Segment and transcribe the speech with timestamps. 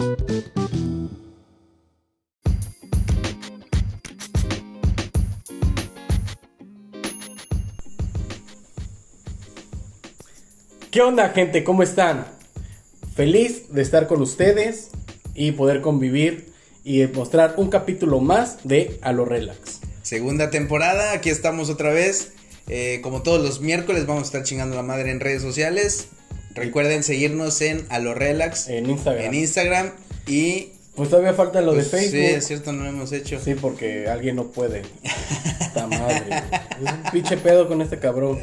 [0.00, 0.06] ¿Qué
[11.02, 11.64] onda gente?
[11.64, 12.26] ¿Cómo están?
[13.14, 14.88] Feliz de estar con ustedes
[15.34, 16.50] y poder convivir
[16.82, 19.80] y mostrar un capítulo más de A lo Relax.
[20.02, 22.32] Segunda temporada, aquí estamos otra vez.
[22.68, 26.08] Eh, como todos los miércoles vamos a estar chingando la madre en redes sociales.
[26.54, 29.24] Recuerden seguirnos en A lo Relax En Instagram.
[29.24, 29.90] en Instagram
[30.26, 32.20] y Pues todavía falta lo pues, de Facebook.
[32.20, 33.40] Sí, es cierto, no lo hemos hecho.
[33.42, 34.82] Sí, porque alguien no puede.
[35.60, 36.24] Esta madre.
[36.84, 38.38] Es un pinche pedo con este cabrón.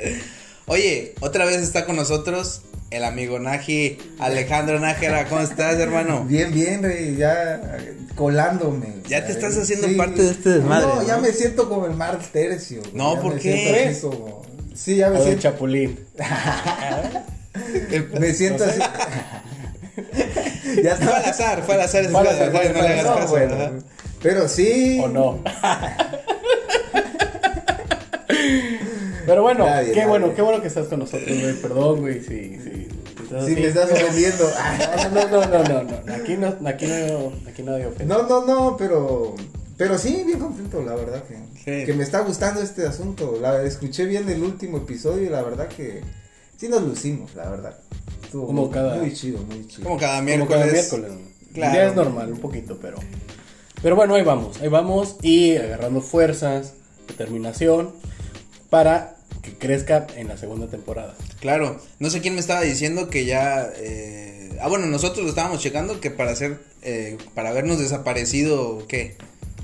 [0.66, 6.24] Oye, otra vez está con nosotros el amigo Naji, Alejandro Nájera, ¿cómo estás, hermano?
[6.26, 7.78] Bien, bien, rey, ya
[8.16, 8.94] colándome.
[9.10, 11.22] Ya te estás haciendo parte de este desmadre, No, ya ¿no?
[11.24, 12.82] me siento como el mar tercio.
[12.94, 13.54] No, ya ¿por me qué?
[13.54, 14.42] siento así como-
[14.74, 16.00] Sí, ya me siento, Chapulín.
[18.20, 18.80] me siento así.
[20.84, 23.56] ya Fue al azar, fue al azar, ese no le hagas No, caso, bueno,
[24.22, 25.00] pero sí.
[25.04, 25.40] ¿O no?
[29.26, 30.10] Pero bueno, Nadie, qué nadie.
[30.10, 31.54] bueno, qué bueno que estás con nosotros, güey.
[31.62, 32.88] Perdón, güey, sí, sí.
[33.24, 33.62] estás Si así.
[33.62, 34.50] me estás ofendiendo.
[35.14, 38.06] No, no, no, no, no, Aquí no, aquí no, aquí no hay ofensa.
[38.06, 39.36] No, no, no, pero.
[39.78, 41.86] Pero sí, bien contento, la verdad que, Sí.
[41.86, 43.38] que me está gustando este asunto.
[43.42, 46.02] La, escuché bien el último episodio y la verdad que
[46.58, 47.78] sí nos lucimos, la verdad.
[48.24, 49.84] Estuvo Como muy, cada- muy chido, muy chido.
[49.84, 50.60] Como cada Como miércoles.
[50.60, 51.12] cada miércoles.
[51.54, 51.76] Claro.
[51.76, 52.98] Ya es normal, un poquito, pero.
[53.82, 56.74] Pero bueno, ahí vamos, ahí vamos y agarrando fuerzas,
[57.08, 57.94] determinación
[58.70, 61.16] para que crezca en la segunda temporada.
[61.40, 65.62] Claro, no sé quién me estaba diciendo que ya, eh, ah bueno, nosotros lo estábamos
[65.62, 69.16] checando que para hacer, eh, para habernos desaparecido, ¿qué?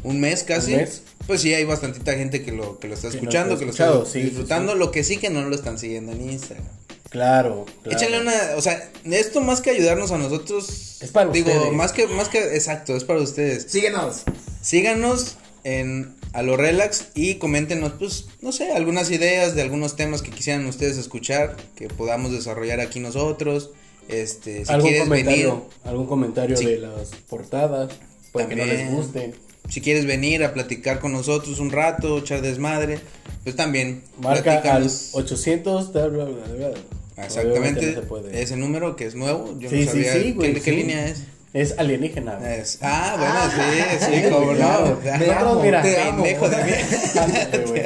[0.04, 0.74] Un mes casi.
[0.74, 1.02] Un mes.
[1.28, 4.06] Pues sí, hay bastantita gente que lo, que lo está escuchando, ha que lo está
[4.06, 4.78] sí, sí, disfrutando, sí.
[4.80, 6.66] lo que sí que no lo están siguiendo en Instagram.
[7.14, 7.98] Claro, claro.
[7.98, 11.72] Échale una, o sea, esto más que ayudarnos a nosotros, Es para digo, ustedes.
[11.72, 13.68] más que, más que, exacto, es para ustedes.
[13.72, 14.24] Síguenos.
[14.62, 20.24] Síganos en a lo relax y coméntenos, pues, no sé, algunas ideas de algunos temas
[20.24, 23.70] que quisieran ustedes escuchar, que podamos desarrollar aquí nosotros.
[24.10, 26.66] Este, si algún quieres venir, comentario, algún comentario Sí.
[26.66, 27.94] de las portadas,
[28.32, 28.96] para que no les También.
[28.98, 29.36] gusten.
[29.70, 33.00] si quieres venir a platicar con nosotros un rato, echar desmadre,
[33.44, 35.10] pues también Marca al platícanos.
[35.14, 35.94] 800.
[35.94, 36.72] bla, bla, bla,
[37.18, 38.42] Exactamente, no se puede.
[38.42, 40.76] ese número que es nuevo, yo Sí, no sabía sí, güey, ¿qué, qué sí.
[40.78, 41.24] línea es.
[41.54, 42.36] Es alienígena.
[42.38, 42.54] güey.
[42.62, 44.22] Es- ah, bueno, sí, sí,
[44.56, 45.00] Claro.
[45.04, 45.18] no.
[45.20, 46.24] Te amo, mira, te amo.
[46.24, 46.72] Pendejo de mí.
[47.20, 47.84] Ándale, güey.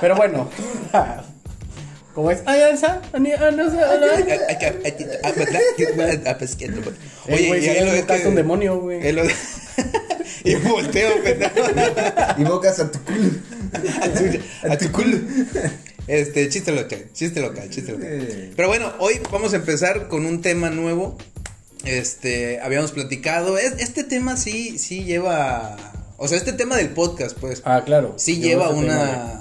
[0.00, 0.48] Pero bueno.
[2.14, 2.42] ¿Cómo es?
[2.46, 3.96] Ay, Elsa, ah, no sé, ah,
[7.28, 9.00] Oye, güey, y ahí lo ves un demonio, güey.
[10.44, 11.54] y volteo, pendejo.
[12.38, 13.30] Invocas a tu culo.
[14.70, 15.18] A tu culo.
[16.06, 18.52] Este, chiste local, chiste local, chiste local.
[18.54, 21.16] Pero bueno, hoy vamos a empezar con un tema nuevo.
[21.84, 23.58] Este, habíamos platicado.
[23.58, 25.76] es- este tema sí, sí lleva.
[26.16, 27.62] O sea, este tema del podcast, pues.
[27.64, 28.14] Ah, claro.
[28.16, 28.84] sí lleva tema, güey.
[28.88, 29.40] una.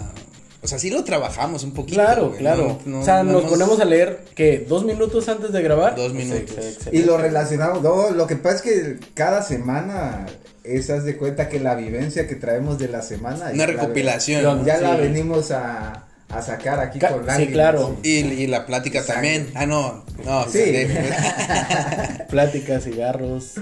[0.62, 1.96] O sea, sí lo trabajamos un poquito.
[1.96, 2.80] Claro, güey, claro.
[2.86, 4.66] no- no- o sea, no nos hemos- ponemos a leer, ¿qué?
[4.68, 5.96] ¿Dos minutos antes de grabar?
[5.98, 6.56] Dos Sí, minutos.
[6.58, 6.98] sí, excelente.
[6.98, 7.82] Y lo relacionamos.
[7.84, 10.26] No, lo que pasa es que cada semana.
[10.64, 13.50] Esas de cuenta que la vivencia que traemos de la semana.
[13.54, 14.64] Una la- recopilación.
[14.64, 17.98] Ya la venimos a, a sacar aquí Ca- con sí, claro.
[18.04, 19.14] Y, y la plática Exacto.
[19.22, 19.52] también.
[19.56, 20.04] Ah, no.
[20.26, 20.60] No, Sí.
[22.30, 23.54] Pláticas, cigarros,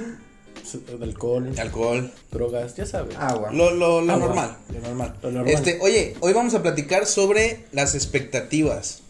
[1.01, 2.11] alcohol, alcohol.
[2.31, 3.15] drogas, ya sabes.
[3.17, 3.51] Agua.
[3.51, 4.25] Lo, lo, lo Agua.
[4.27, 5.15] normal, lo normal.
[5.21, 5.53] Lo normal.
[5.53, 9.01] Este, oye, hoy vamos a platicar sobre las expectativas.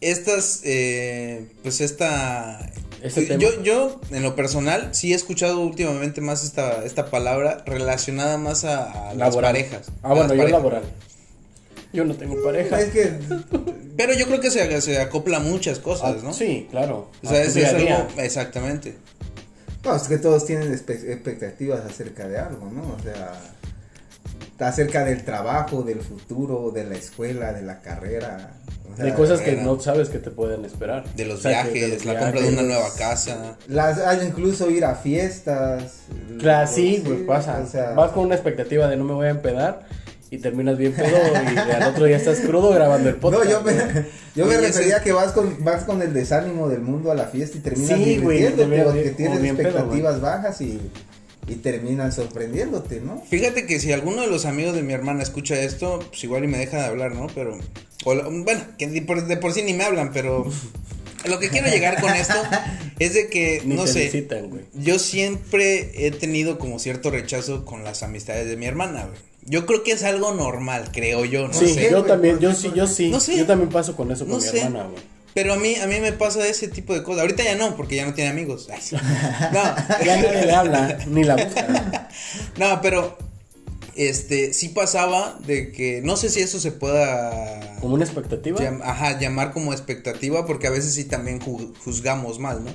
[0.00, 2.58] Estas, eh, pues esta...
[3.02, 3.40] Este tema.
[3.42, 8.64] yo, yo, en lo personal, sí he escuchado últimamente más esta, esta palabra relacionada más
[8.64, 9.88] a, a las parejas.
[10.04, 10.50] Ah, a bueno, yo parejas.
[10.52, 10.82] laboral.
[11.92, 12.80] Yo no tengo pareja.
[12.80, 13.12] Es que.
[13.96, 16.32] Pero yo creo que se, se acopla a muchas cosas, Ah, ¿no?
[16.32, 17.10] Sí, claro.
[17.22, 18.08] O sea, es, algo...
[18.16, 18.94] Exactamente.
[19.84, 22.82] No, es que todos tienen expectativas acerca de algo, ¿no?
[22.82, 23.32] O sea.
[24.58, 28.52] Acerca del trabajo, del futuro, de la escuela, de la carrera.
[28.92, 31.04] o sea, De cosas que no sabes que te pueden esperar.
[31.16, 33.56] De los O sea, que viajes, de los la compra de una nueva casa.
[33.66, 36.02] Las, hay incluso ir a fiestas.
[36.38, 37.60] Claro, sí, Sí, pues pasa.
[37.60, 39.84] o sea, Vas con una expectativa de no me voy a empedar
[40.32, 41.16] y terminas bien pedo
[41.54, 43.44] y al otro día estás crudo grabando el podcast.
[43.44, 43.72] No, yo me,
[44.34, 47.58] yo me refería que vas con, vas con el desánimo del mundo a la fiesta
[47.58, 50.80] y terminas Sí, divirtiéndote, terminas porque bien- tienes pedo, expectativas bajas y,
[51.46, 53.22] y terminan sorprendiéndote, ¿no?
[53.28, 56.48] Fíjate que si alguno de los amigos de mi hermana escucha esto, pues igual y
[56.48, 57.26] me deja de hablar, ¿no?
[57.34, 57.58] Pero,
[58.04, 60.46] o lo- bueno, que de por, de por sí ni me hablan, pero
[61.28, 62.34] lo que quiero llegar con esto
[62.98, 64.26] es de que, Ni no sé,
[64.72, 69.31] yo siempre he tenido como cierto rechazo con las amistades de mi hermana, güey.
[69.44, 71.84] Yo creo que es algo normal, creo yo, no sí, sé.
[71.90, 73.08] yo güey, también, ¿por yo sí, yo sí.
[73.10, 73.36] No sé.
[73.36, 74.60] Yo también paso con eso con No mi sé.
[74.60, 75.02] hermana, güey.
[75.34, 77.22] Pero a mí, a mí me pasa ese tipo de cosas.
[77.22, 78.68] Ahorita ya no, porque ya no tiene amigos.
[78.72, 78.96] Ay, sí.
[79.52, 79.62] No,
[80.04, 82.08] Ya nadie le habla, ni la busca.
[82.58, 83.16] no, pero
[83.94, 88.58] este sí pasaba de que no sé si eso se pueda Como una expectativa.
[88.58, 92.70] llam- ajá, llamar como expectativa porque a veces sí también ju- juzgamos mal, ¿no?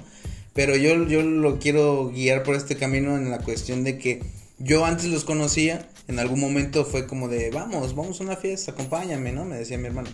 [0.54, 4.22] Pero yo, yo lo quiero guiar por este camino en la cuestión de que
[4.60, 8.71] yo antes los conocía, en algún momento fue como de, vamos, vamos a una fiesta,
[8.71, 9.45] acompáñame, ¿no?
[9.45, 10.09] Me decía mi hermano.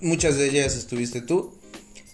[0.00, 1.54] Muchas de ellas estuviste tú.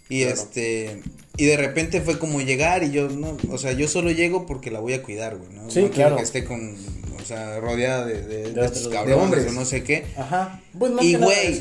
[0.08, 0.34] Y Claro.
[0.40, 1.02] este,
[1.36, 4.70] y de repente fue como llegar y yo, no, o sea, yo solo llego porque
[4.72, 5.70] la voy a cuidar, güey, ¿no?
[5.70, 6.16] Sí, No quiero claro.
[6.16, 6.74] que esté con,
[7.20, 9.46] o sea, rodeada de, de, de De estos cabrones hombres.
[9.48, 10.06] o no sé qué.
[10.16, 10.60] Ajá.
[10.76, 11.58] Pues más Y güey.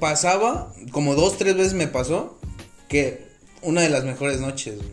[0.00, 2.38] pasaba, como dos, tres veces me pasó,
[2.88, 3.24] que
[3.60, 4.88] una de las mejores noches, güey.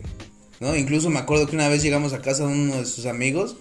[0.60, 0.76] ¿No?
[0.76, 3.56] Incluso me acuerdo que una vez llegamos a casa de uno de sus amigos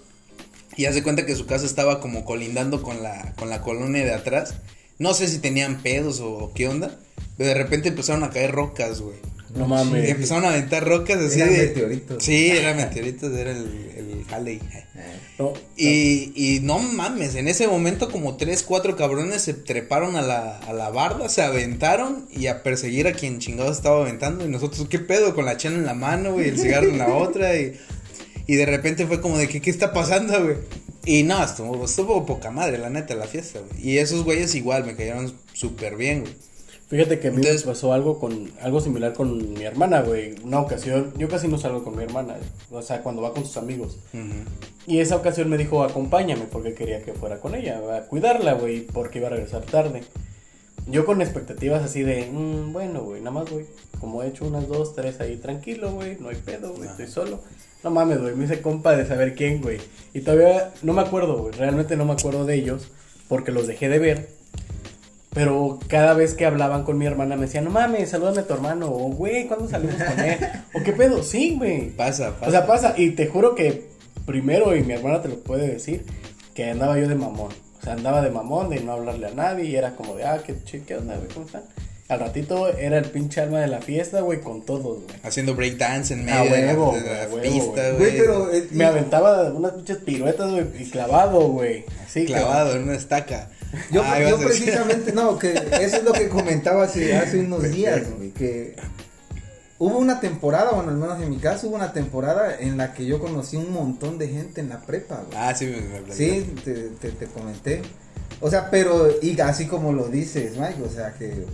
[0.78, 4.14] y hace cuenta que su casa estaba como colindando con la, con la colonia de
[4.14, 4.56] atrás.
[4.98, 7.00] No sé si tenían pedos o qué onda,
[7.38, 9.18] pero de repente empezaron a caer rocas, güey.
[9.56, 10.10] No Y mames.
[10.10, 11.58] empezaron a aventar rocas así Eran de...
[11.68, 12.24] meteoritos.
[12.24, 13.66] Sí, eran meteoritos, era el,
[13.98, 14.60] el Halley.
[15.40, 20.22] No, Y, y no mames, en ese momento como tres, cuatro cabrones se treparon a
[20.22, 24.46] la, a la barda, se aventaron y a perseguir a quien chingados estaba aventando.
[24.46, 25.34] Y nosotros, ¿qué pedo?
[25.34, 27.56] Con la chana en la mano, güey, el cigarro en la otra.
[27.58, 27.80] Y,
[28.52, 30.56] y de repente fue como de, ¿qué, qué está pasando, güey?
[31.06, 33.88] Y no, estuvo, estuvo poca madre, la neta, la fiesta, güey.
[33.88, 36.34] Y esos güeyes igual me cayeron súper bien, güey.
[36.90, 40.34] Fíjate que a mí Entonces- me pasó algo con algo similar con mi hermana, güey.
[40.44, 42.38] Una ocasión, yo casi no salgo con mi hermana,
[42.72, 44.00] o sea, cuando va con sus amigos.
[44.88, 48.82] Y esa ocasión me dijo, acompáñame, porque quería que fuera con ella, a cuidarla, güey,
[48.88, 50.02] porque iba a regresar tarde.
[50.88, 53.68] Yo con expectativas así de, "Mm, bueno, güey, nada más, güey,
[54.00, 57.42] como he hecho unas dos, tres ahí, tranquilo, güey, no hay pedo, güey, estoy solo.
[57.84, 59.80] No mames, güey, me hice compa de saber quién, güey.
[60.14, 62.90] Y todavía no me acuerdo, güey, realmente no me acuerdo de ellos,
[63.28, 64.30] porque los dejé de ver.
[65.32, 68.54] Pero cada vez que hablaban con mi hermana me decían, no mames, salúdame a tu
[68.56, 70.40] hermano, o güey, ¿cuándo salimos con él?
[70.74, 71.92] o qué pedo, sí, güey.
[71.92, 72.48] Pasa, pasa.
[72.48, 73.88] O sea, pasa, y te juro que
[74.26, 76.04] primero, y mi hermana te lo puede decir,
[76.56, 77.52] que andaba yo de mamón.
[77.80, 80.42] O sea, andaba de mamón, de no hablarle a nadie, y era como de, ah,
[80.46, 81.62] qué, chi- qué onda, güey, ¿cómo están?
[82.10, 85.16] Al ratito era el pinche alma de la fiesta, güey, con todos, güey.
[85.24, 88.18] Haciendo breakdance en medio de la- huevo, de la, güey, pista, güey.
[88.18, 88.52] pero.
[88.52, 91.86] eh, Me aventaba unas pinches piruetas, güey, y clavado, güey.
[92.04, 93.50] Así, Clavado en una estaca.
[93.92, 98.02] Yo, Ah, yo precisamente, no, que eso es lo que comentaba hace, hace unos días,
[98.18, 98.76] güey, que
[99.78, 103.06] hubo una temporada, bueno, al menos en mi caso, hubo una temporada en la que
[103.06, 105.38] yo conocí un montón de gente en la prepa, güey.
[105.38, 106.12] Ah, sí, me, me.
[106.16, 107.84] Sí, te, te, te comenté.
[108.42, 111.46] O sea, pero, y así como lo dices, Mike, o sea, que...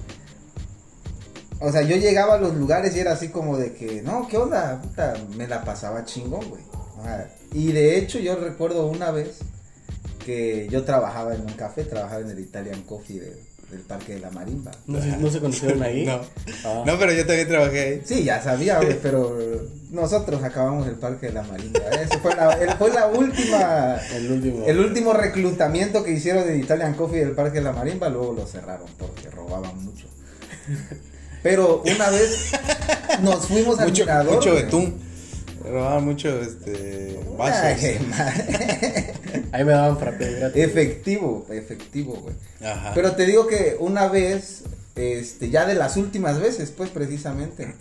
[1.59, 4.37] O sea, yo llegaba a los lugares y era así como de que, no, ¿qué
[4.37, 4.81] onda?
[4.81, 6.61] Puta, me la pasaba chingón, güey.
[7.53, 9.39] Y de hecho yo recuerdo una vez
[10.25, 14.19] que yo trabajaba en un café, trabajaba en el Italian Coffee de- del Parque de
[14.19, 14.71] la Marimba.
[14.87, 16.05] No, sé- no se conocieron ahí.
[16.05, 16.21] No.
[16.65, 16.83] Ah.
[16.85, 18.01] No, pero yo también trabajé ahí.
[18.05, 19.37] Sí, ya sabía, güey, pero
[19.91, 21.79] nosotros acabamos el Parque de la Marimba.
[21.89, 23.97] Ese fue la, el- fue la última...
[24.13, 24.65] El último.
[24.65, 28.45] El último reclutamiento que hicieron de Italian Coffee del Parque de la Marimba, luego lo
[28.47, 30.07] cerraron porque robaban mucho.
[31.45, 32.53] Pero una vez
[33.21, 34.33] nos fuimos al Mucho, mirador.
[34.33, 34.63] mucho güey.
[34.63, 34.95] betún.
[35.63, 37.63] Robaban mucho, este, vasos.
[37.63, 39.13] Ay, madre.
[39.51, 40.63] Ahí me daban frappé gratis.
[40.63, 42.35] efectivo, efectivo, güey.
[42.67, 42.93] Ajá.
[42.95, 44.63] Pero te digo que una vez,
[44.95, 47.75] este, ya de las últimas veces, pues precisamente,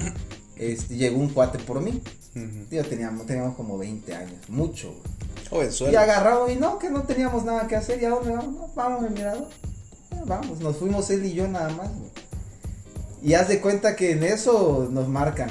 [0.56, 2.02] este, llegó un cuate por mí.
[2.36, 2.66] Ujú.
[2.70, 4.94] Yo teníamos, teníamos como 20 años, mucho,
[5.50, 5.70] güey.
[5.70, 8.00] Joven, Y agarrado y no, que no teníamos nada que hacer.
[8.02, 8.54] ¿Y a dónde vamos?
[8.56, 9.48] No, vamos al mirador.
[10.10, 12.10] Eh, vamos, nos fuimos él y yo nada más, güey.
[13.24, 15.48] Y haz de cuenta que en eso nos marcan.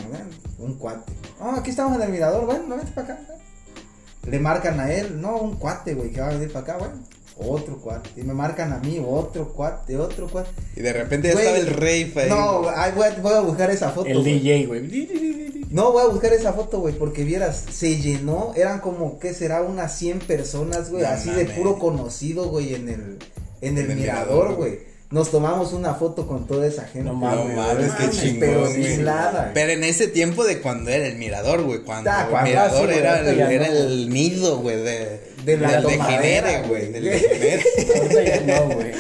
[0.60, 1.12] Un cuate.
[1.42, 3.20] Oh, aquí estamos en el mirador, bueno, no vete para acá.
[4.28, 7.02] Le marcan a él, no, un cuate, güey, que va a venir para acá, bueno.
[7.36, 8.12] Otro cuate.
[8.16, 10.52] Y me marcan a mí, otro cuate, otro cuate.
[10.76, 12.30] Y de repente ya Güey, estaba el rey ahí.
[12.30, 14.08] No, ay, voy, a, voy a buscar esa foto.
[14.08, 14.40] El güey.
[14.40, 15.66] DJ, güey.
[15.72, 19.64] No, voy a buscar esa foto, güey, porque vieras, se llenó, eran como, ¿qué será?
[19.64, 23.18] Unas 100 personas, güey, No así de puro conocido, güey, en el,
[23.62, 24.93] en el En el mirador, mirador, güey.
[25.14, 27.04] Nos tomamos una foto con toda esa gente.
[27.04, 29.00] No No mames, mames, qué chingón, pero güey.
[29.54, 31.82] Pero en ese tiempo de cuando era el mirador, güey.
[31.84, 33.74] Cuando Ah, el mirador era, el, era no.
[33.76, 36.92] el nido, güey, de, De la del degenere, güey.
[36.92, 37.64] Del degenere.
[38.48, 38.92] No, güey.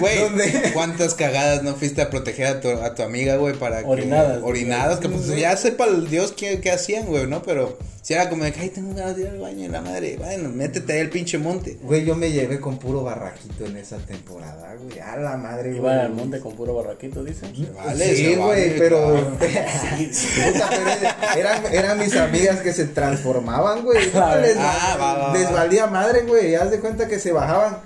[0.00, 0.70] Güey, ¿Dónde?
[0.74, 3.86] ¿cuántas cagadas no fuiste a proteger a tu, a tu amiga, güey, para que...
[3.88, 7.42] Orinadas, Orinadas, que pues ya sepa el Dios qué, qué hacían, güey, ¿no?
[7.42, 9.82] Pero si era como de que, ay, tengo ganas de ir al baño y la
[9.82, 11.78] madre, bueno, métete ahí al pinche monte.
[11.82, 14.98] Güey, yo me llevé con puro barraquito en esa temporada, güey.
[15.00, 15.80] A la madre, güey.
[15.80, 17.52] Iban al monte con puro barraquito, dicen.
[17.74, 19.36] Vale, sí, güey, vale, pero.
[19.36, 19.36] claro.
[20.52, 24.10] Puta, pero eran, eran mis amigas que se transformaban, güey.
[24.14, 25.38] Ah, Les, ah, va, va, va.
[25.38, 26.54] les valía madre, güey.
[26.54, 27.78] Haz de cuenta que se bajaban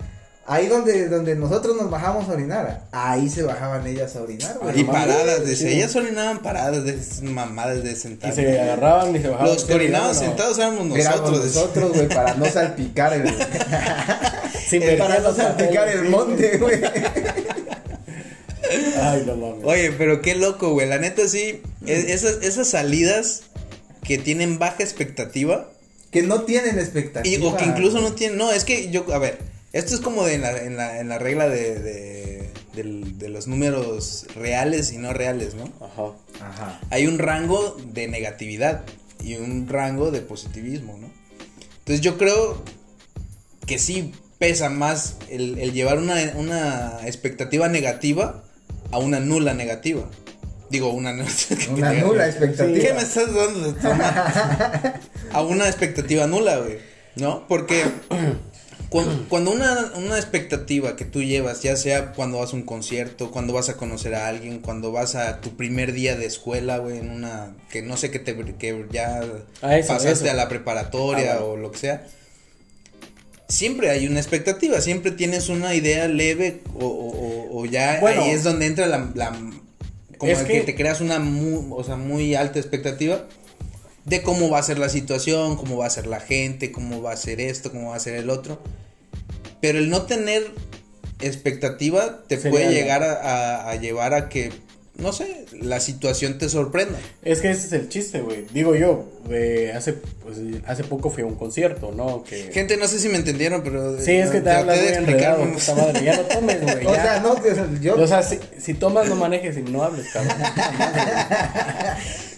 [0.46, 4.78] Ahí donde, donde nosotros nos bajamos a orinar, ahí se bajaban ellas a orinar, güey.
[4.80, 5.66] Y paradas, de sí.
[5.68, 8.34] ellas orinaban paradas, de esas mamadas de Y sentadas.
[8.34, 9.52] se agarraban y se bajaban.
[9.54, 10.14] Los que orinaban no.
[10.14, 11.44] sentados éramos Éramos nosotros.
[11.54, 13.26] nosotros, güey, para no salpicar el,
[14.68, 16.80] Se para no salpicar el monte, güey.
[19.00, 19.64] Ay, no mames.
[19.64, 20.88] Oye, pero qué loco, güey.
[20.88, 23.42] La neta sí, es- esas, esas salidas
[24.02, 25.70] que tienen baja expectativa
[26.10, 27.34] Que no tienen expectativa.
[27.34, 28.38] y, o que incluso no tienen.
[28.38, 29.38] No, es que yo, a ver,
[29.74, 33.48] esto es como de en, la, en, la, en la regla de, de, de los
[33.48, 35.64] números reales y no reales, ¿no?
[35.84, 36.12] Ajá.
[36.40, 36.80] Ajá.
[36.90, 38.84] Hay un rango de negatividad
[39.22, 41.10] y un rango de positivismo, ¿no?
[41.78, 42.62] Entonces yo creo
[43.66, 48.44] que sí pesa más el, el llevar una, una expectativa negativa
[48.92, 50.08] a una nula negativa.
[50.70, 51.28] Digo, una, nula
[51.70, 52.78] Una nula expectativa.
[52.78, 55.00] ¿Qué me estás dando de tomar?
[55.32, 56.78] A una expectativa nula, güey.
[57.16, 57.46] ¿No?
[57.48, 57.84] Porque
[59.02, 63.30] cu- cuando una, una expectativa que tú llevas, ya sea cuando vas a un concierto,
[63.30, 66.98] cuando vas a conocer a alguien, cuando vas a tu primer día de escuela, güey,
[66.98, 67.56] en una.
[67.70, 68.36] que no sé que te.
[68.56, 69.20] que ya
[69.62, 70.30] Ah, eso, pasaste eso.
[70.30, 71.52] a la preparatoria Ah, bueno.
[71.52, 72.06] o lo que sea.
[73.48, 78.22] Siempre hay una expectativa, siempre tienes una idea leve o, o- o- o ya Bueno.
[78.22, 79.36] ahí es donde entra la, la-
[80.18, 83.26] como Es que, que- te creas una muy, o sea, muy alta expectativa
[84.06, 87.12] de cómo va a ser la situación, cómo va a ser la gente, cómo va
[87.12, 88.60] a ser esto, cómo va a ser el otro.
[89.64, 90.44] Pero el no tener
[91.22, 94.52] expectativa te Sería puede llegar a, a- a llevar a que,
[94.96, 96.98] no sé, la situación te sorprenda.
[97.22, 98.46] Es que ese es el chiste, güey.
[98.52, 102.22] Digo yo, eh, hace, pues, hace poco fui a un concierto, ¿no?
[102.22, 102.50] Que...
[102.52, 104.00] Gente, no sé si me entendieron, pero...
[104.00, 106.04] Sí, es que te hablas muy enredado, puta madre.
[106.04, 106.86] Ya no tomes, güey.
[106.86, 107.02] O ya.
[107.02, 107.96] sea, no, que yo.
[107.96, 110.36] O sea, si, si tomas, no manejes y no hables, cabrón.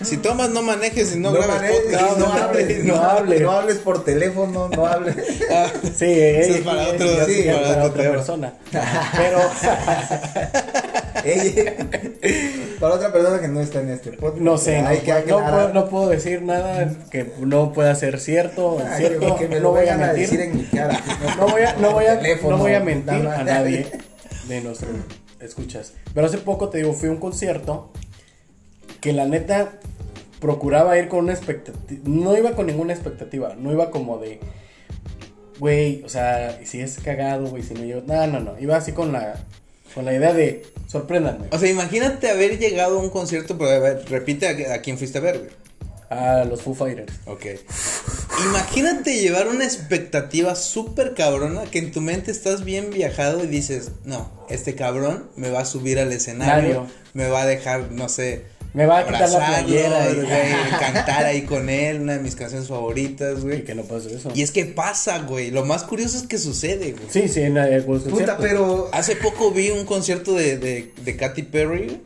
[0.02, 2.18] Si tomas, no manejes y no, no, grabes manejes, podcast.
[2.18, 3.40] no, hables, no no, hables.
[3.40, 5.16] no hables por teléfono, no hables.
[5.50, 7.86] Ah, Sí, eh, Eso es eh, para eh, otro- sí, sí, es para para otro
[7.90, 8.14] otra tema.
[8.16, 8.52] persona.
[9.16, 9.38] Pero,
[12.80, 14.42] para otra persona que no está en este podcast.
[14.42, 18.78] no sé, no, que puedo, no puedo decir nada que no pueda ser cierto.
[18.84, 20.20] Ay, cierto que, me no lo voy a mentir.
[20.20, 21.00] decir en mi cara.
[21.38, 23.86] No voy a, no voy a, Teléfono, no voy a mentir nada a nadie
[24.48, 24.90] de nuestros
[25.40, 25.94] escuchas.
[26.14, 27.92] Pero hace poco te digo, fui a un concierto
[29.00, 29.72] que la neta
[30.40, 32.02] procuraba ir con una expectativa.
[32.04, 33.54] No iba con ninguna expectativa.
[33.56, 34.40] No iba como de,
[35.58, 38.02] güey, o sea, si es cagado, güey, si no yo.
[38.02, 38.58] No, no, no.
[38.58, 39.44] Iba así con la,
[39.96, 41.46] con la idea de, sorpréndanme.
[41.50, 44.98] O sea, imagínate haber llegado a un concierto, pero a ver, repite a, a quién
[44.98, 45.50] fuiste a ver, güey.
[46.10, 47.12] A los Foo Fighters.
[47.24, 47.46] Ok.
[48.48, 53.90] Imagínate llevar una expectativa súper cabrona que en tu mente estás bien viajado y dices,
[54.04, 56.86] no, este cabrón me va a subir al escenario, Claro.
[57.14, 58.44] me va a dejar, no sé,
[58.76, 62.36] Me va a quitar la playera y- güey, cantar ahí con él, una de mis
[62.36, 63.64] canciones favoritas, Y güey.
[63.64, 64.30] que no pase eso.
[64.34, 67.06] Y es que pasa, güey, lo más curioso es que sucede, güey.
[67.10, 68.36] Sí, sí, en el Puta, concierto.
[68.38, 68.90] pero.
[68.92, 72.00] Hace poco vi un concierto de, de, de Katy Perry, güey,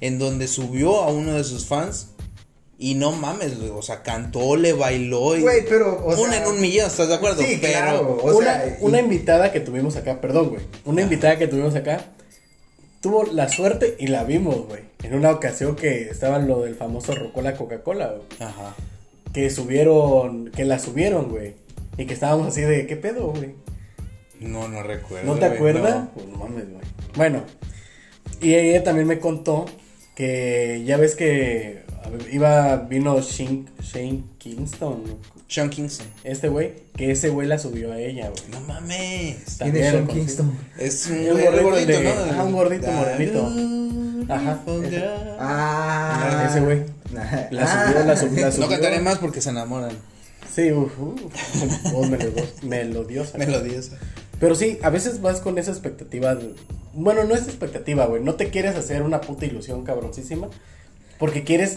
[0.00, 2.06] en donde subió a uno de sus fans
[2.78, 5.42] y no mames, güey, o sea, cantó, le bailó y...
[5.42, 6.04] Güey, pero.
[6.04, 7.42] O una sea, en un millón, ¿estás de acuerdo?
[7.42, 8.18] Sí, Pero claro.
[8.22, 10.62] O una, sea, una y- invitada que tuvimos acá, perdón, güey.
[10.84, 12.04] Una invitada que tuvimos acá
[13.02, 14.80] tuvo la suerte y la vimos, güey.
[15.02, 18.22] En una ocasión que estaba lo del famoso Rocola Coca-Cola, güey.
[18.40, 18.74] Ajá.
[19.34, 21.54] Que subieron, que la subieron, güey.
[21.98, 23.54] Y que estábamos así de, ¿qué pedo, güey?
[24.40, 25.26] No, no recuerdo.
[25.26, 25.96] ¿No te güey, acuerdas?
[25.96, 26.10] no.
[26.14, 26.84] Pues no mames, güey.
[27.16, 27.42] Bueno,
[28.40, 29.66] y ella también me contó
[30.14, 31.82] que ya ves que
[32.30, 35.02] iba, vino Shane, Shane Kingston,
[35.48, 36.06] Sean Kingston.
[36.24, 38.42] este güey, que ese güey la subió a ella, güey.
[38.50, 39.36] No mames.
[39.44, 40.06] ¿Quién También Sean.
[40.08, 40.58] Kingston?
[40.78, 42.10] Es un, Un gordito gordito, de- ¿no?
[42.32, 43.52] ajá, un gordito morenito.
[44.32, 44.60] Ajá,
[45.38, 46.46] Ah.
[46.48, 46.82] Ese güey.
[47.50, 48.68] La subió, la subió, la No subió.
[48.68, 49.92] cantaré más porque se enamoran.
[50.54, 53.38] Sí, uf, uf, voz melodio- melodiosa.
[53.38, 53.96] Melodiosa.
[54.38, 56.34] Pero sí, a veces vas con esa expectativa.
[56.34, 56.54] de-
[56.94, 58.22] Bueno, no es expectativa, güey.
[58.22, 60.48] No te quieres hacer una puta ilusión cabroncísima.
[61.22, 61.76] Porque quieres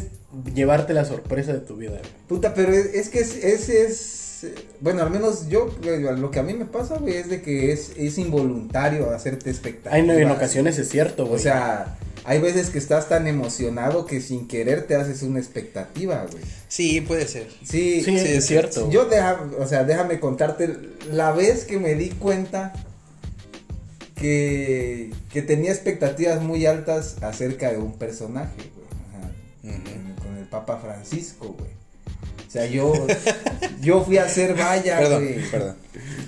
[0.56, 2.02] llevarte la sorpresa de tu vida, güey.
[2.28, 4.44] Puta, pero es, es que es- ese es.
[4.44, 5.70] eh, Bueno, al menos yo,
[6.18, 9.54] lo que a mí me pasa, güey, es de que es, es involuntario hacerte.
[9.92, 11.36] Ay, no, en ocasiones es cierto, güey.
[11.36, 16.26] O sea, hay veces que estás tan emocionado que sin querer te haces una expectativa,
[16.32, 16.44] güey.
[16.68, 17.48] Sí, puede ser.
[17.64, 18.90] Sí, sí, sí, es cierto.
[18.90, 20.76] Yo deja, o sea, déjame contarte
[21.12, 22.74] la vez que me di cuenta
[24.16, 28.72] que, que tenía expectativas muy altas acerca de un personaje,
[30.22, 31.72] Con- el Papa Francisco, güey.
[32.48, 32.94] O sea, yo,
[33.82, 35.52] yo fui a hacer valla, Perdón, güey.
[35.52, 35.76] perdón.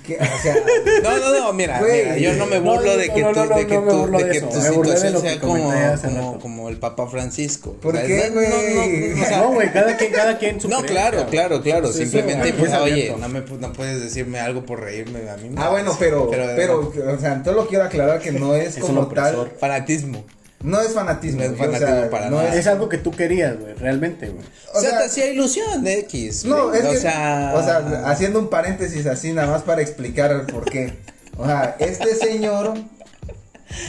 [0.05, 0.55] Que, o sea,
[1.03, 2.03] No, no, no, mira, Güey.
[2.03, 4.17] mira, yo no me burlo no, de que no, tú, no, no, de que tú,
[4.17, 7.73] de que tu me burlé de situación sea como, como, como el Papa Francisco.
[7.81, 8.49] ¿Por O sea, qué, no, güey?
[8.49, 11.91] no, no, o sea, No, güey, cada quien, cada quien su No, claro, claro, claro.
[11.91, 15.29] Sí, Simplemente, pues, es oye, no me no puedes decirme algo por reírme.
[15.29, 18.55] A mí ah, bueno, pero, pero, pero, o sea, todo lo quiero aclarar que no
[18.55, 19.49] es, Es un como opresor.
[19.49, 20.25] tal, fanatismo.
[20.63, 21.39] No es fanatismo.
[21.39, 22.55] No es o fanatismo sea, para no nada.
[22.55, 24.45] es- algo que tú querías, güey, realmente, güey.
[24.73, 26.45] O, O sea, sea, te hacía ilusión de X.
[26.45, 30.31] No, es o que, sea, o sea, haciendo un paréntesis así nada más para explicar
[30.31, 30.93] el por qué.
[31.37, 32.73] O sea, este señor,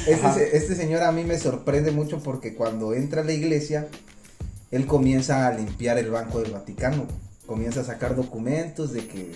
[0.06, 3.87] este, este señor a mí me sorprende mucho porque cuando entra a la iglesia,
[4.70, 7.06] él comienza a limpiar el Banco del Vaticano,
[7.46, 9.32] comienza a sacar documentos de que,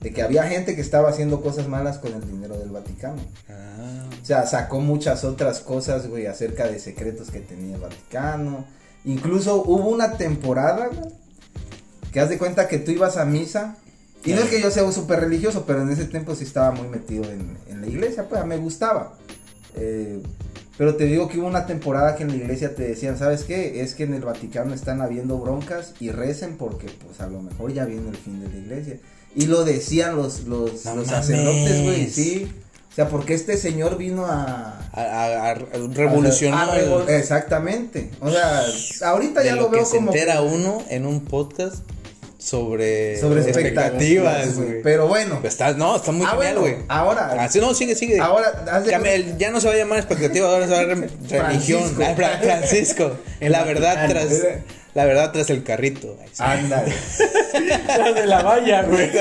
[0.00, 3.20] de que había gente que estaba haciendo cosas malas con el dinero del Vaticano.
[3.48, 8.64] Ah, O sea, sacó muchas otras cosas, güey, acerca de secretos que tenía el Vaticano.
[9.04, 11.12] Incluso hubo una temporada, güey,
[12.12, 13.76] que haz de cuenta que tú ibas a misa.
[14.24, 16.72] Y no es que yo sea un súper religioso, pero en ese tiempo sí estaba
[16.72, 19.14] muy metido en, en la iglesia, pues me gustaba.
[19.76, 20.20] Eh,
[20.78, 23.80] pero te digo que hubo una temporada que en la iglesia te decían, ¿sabes qué?
[23.82, 27.72] Es que en el Vaticano están habiendo broncas y recen porque pues a lo mejor
[27.72, 28.98] ya viene el fin de la iglesia.
[29.34, 32.50] Y lo decían los, los, No los sacerdotes, güey, sí.
[32.90, 34.88] O sea, porque este señor vino a...
[34.92, 35.54] a, a- a
[35.92, 38.10] revolucionar a revol- Exactamente.
[38.20, 38.62] O sea,
[39.10, 40.12] ahorita de ya lo, lo veo que se como...
[40.12, 41.76] entera uno en un podcast
[42.38, 44.80] sobre, sobre expectativas, güey.
[44.82, 45.38] Pero bueno.
[45.42, 46.84] Pues está, no, está muy Ah, genial, bueno, güey.
[46.88, 48.18] ahora- Ah, sí, no, sigue, sigue.
[48.20, 48.82] Ahora,
[49.38, 51.82] ya no se va a llamar expectativa, ahora se va a llamar religión.
[51.94, 52.02] Francisco.
[52.06, 53.12] Ah, Fra- Francisco.
[53.40, 54.28] La verdad tras
[54.96, 56.16] la verdad tras el carrito.
[56.38, 56.92] Ándale.
[57.98, 59.10] Las de la valla, güey.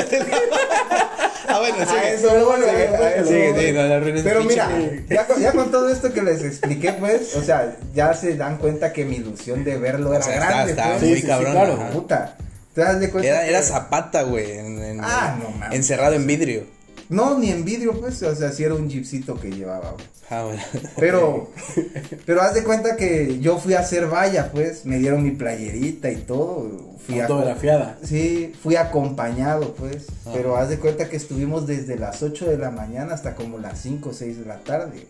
[1.48, 2.14] Ah, bueno, A sigue.
[2.16, 3.60] eso Sigue, voy.
[3.60, 7.36] sigue, no, Pero pinche- mira, ya con, ya con todo esto que les expliqué, pues,
[7.36, 10.48] o sea, ya se dan cuenta que mi ilusión de verlo era O sea, está-
[10.48, 11.02] grande, está pues.
[11.02, 12.36] muy Sí, sí, sí, cabrón, claro, puta.
[12.74, 13.30] ¿Te das de cuenta?
[13.30, 14.52] Era, que- era Zapata, güey.
[14.58, 15.76] en- en- Ah, no mames.
[15.78, 16.66] Encerrado en vidrio.
[17.10, 20.06] No, ni en vidrio, pues, o sea, sí era un jeepcito que llevaba, güey.
[20.30, 20.62] Ah, bueno.
[20.98, 21.52] Pero,
[22.26, 26.10] pero haz de cuenta que yo fui a hacer valla, pues, me dieron mi playerita
[26.12, 26.96] y todo.
[27.06, 28.00] Fui a- Autografiada.
[28.04, 30.32] Sí, fui acompañado, pues, Ah.
[30.34, 33.80] pero haz de cuenta que estuvimos desde las 8 de la mañana hasta como las
[33.82, 35.06] 5 o 6 de la tarde.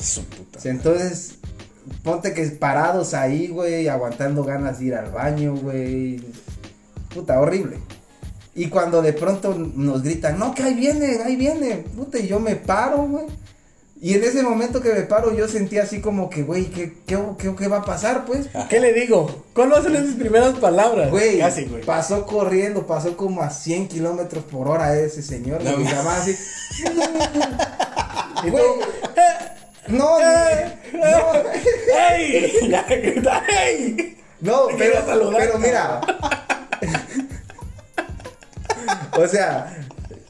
[0.00, 0.58] Su puta.
[0.58, 1.34] O sea, entonces,
[2.02, 6.22] ponte que parados ahí, güey, aguantando ganas de ir al baño, güey.
[7.14, 7.76] Puta, horrible.
[8.54, 11.78] Y cuando de pronto nos gritan, no, que ahí viene, ahí viene.
[11.96, 13.26] Puta, y yo me paro, güey.
[14.00, 17.18] Y en ese momento que me paro, yo sentí así como que, güey, ¿qué, qué,
[17.38, 18.48] qué, qué va a pasar, pues?
[18.68, 19.44] ¿Qué le digo?
[19.54, 21.10] ¿Cuáles son esas primeras palabras?
[21.10, 21.82] Güey, Casi, güey.
[21.84, 26.36] pasó corriendo, pasó como a 100 kilómetros por hora ese señor, No, ma- llamaba así.
[28.44, 28.64] Y Güey,
[29.88, 31.32] no, Eh, ni- no,
[32.10, 32.52] ¡Ey!
[33.58, 34.16] ¡ey!
[34.40, 34.96] no, pero,
[35.36, 36.00] pero mira.
[39.18, 39.86] O sea,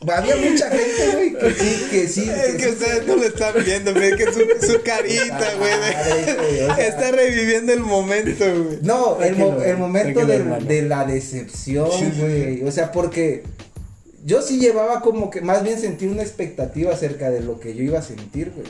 [0.07, 2.29] había mucha gente, güey, que sí, que sí.
[2.31, 4.41] Es que ustedes no lo están viendo, ve que su,
[4.73, 5.71] su carita, güey.
[5.73, 6.87] Madre, güey, o sea.
[6.87, 8.79] Está reviviendo el momento, güey.
[8.83, 12.63] No, el, mo- Tranquilo, el momento de la decepción, güey.
[12.65, 13.45] O sea, porque
[14.25, 17.83] yo sí llevaba como que más bien sentí una expectativa acerca de lo que yo
[17.83, 18.67] iba a sentir, güey.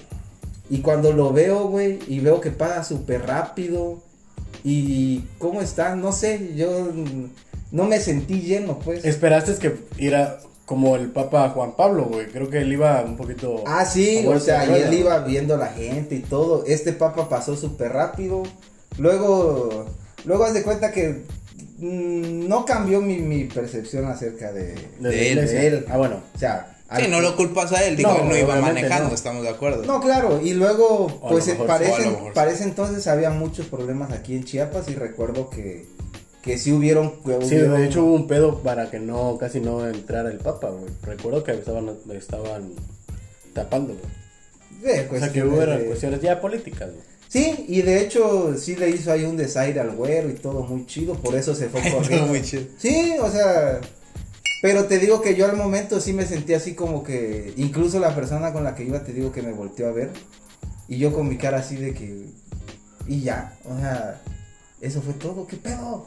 [0.70, 4.03] Y cuando lo veo, güey, y veo que pasa súper rápido.
[4.62, 6.90] Y cómo está, no sé, yo
[7.74, 9.04] no me sentí lleno, pues.
[9.04, 12.26] Esperaste que era como el Papa Juan Pablo, güey.
[12.28, 13.64] Creo que él iba un poquito.
[13.66, 16.64] Ah, sí, o sea, y él iba viendo a la gente y todo.
[16.66, 18.44] Este papa pasó súper rápido.
[18.96, 19.87] Luego,
[20.24, 21.24] luego haz de cuenta que
[21.78, 25.87] mm, no cambió mi, mi percepción acerca de, De de él, de él.
[25.90, 26.22] Ah, bueno.
[26.32, 29.14] O sea, Sí, no lo culpas a él, digo, No, él no iba manejando, no.
[29.16, 29.84] estamos de acuerdo.
[29.84, 34.88] No, claro, y luego, O pues parece, parece entonces había muchos problemas aquí en Chiapas
[34.88, 35.87] y recuerdo que,
[36.44, 39.61] que sí hubieron, que Sí, hubieron- de hecho hubo un pedo para que no, casi
[39.61, 40.92] no entrara el Papa, güey.
[41.02, 42.72] Recuerdo que estaban, estaban
[43.54, 44.94] tapando, güey.
[44.94, 47.02] de O sea, que hubo de- cuestiones ya políticas, güey.
[47.28, 50.87] Sí, y de hecho sí le hizo ahí un desaire al güero y todo muy
[50.87, 52.26] chido, por eso se fue corriendo.
[52.28, 52.64] Muy chido.
[52.78, 53.80] Sí, o sea,
[54.62, 58.14] pero te digo que yo al momento sí me sentí así como que, incluso la
[58.14, 60.11] persona con la que iba te digo que me volteó a ver
[60.88, 62.26] y yo con mi cara así de que,
[63.09, 64.20] y ya, o sea,
[64.85, 66.07] eso fue todo, ¿qué pedo?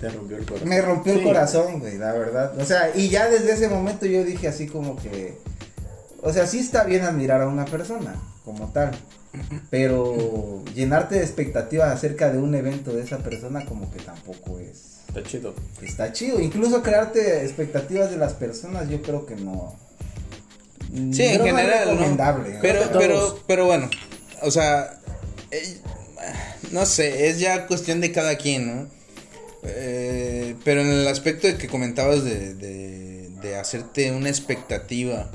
[0.00, 0.68] Te rompió el corazón.
[0.68, 2.58] Me rompió el corazón, güey, la verdad.
[2.58, 5.38] O sea, y ya desde ese momento yo dije así como que,
[6.22, 8.90] o sea, sí está bien admirar a una persona como tal,
[9.70, 14.98] pero llenarte de expectativas acerca de un evento de esa persona como que tampoco es
[15.08, 15.54] Está chido.
[15.82, 16.40] está chido.
[16.40, 19.74] Incluso crearte expectativas de las personas, yo creo que no.
[20.90, 21.92] Sí, en que no es general, ¿no?
[21.92, 22.54] recomendable.
[22.54, 22.60] ¿no?
[22.60, 23.88] Pero, pero, pero bueno,
[24.42, 24.98] o sea,
[25.50, 25.78] eh,
[26.72, 28.88] no sé, es ya cuestión de cada quien, ¿no?
[29.64, 35.30] Eh, pero en el aspecto de que comentabas de, de, de hacerte una expectativa,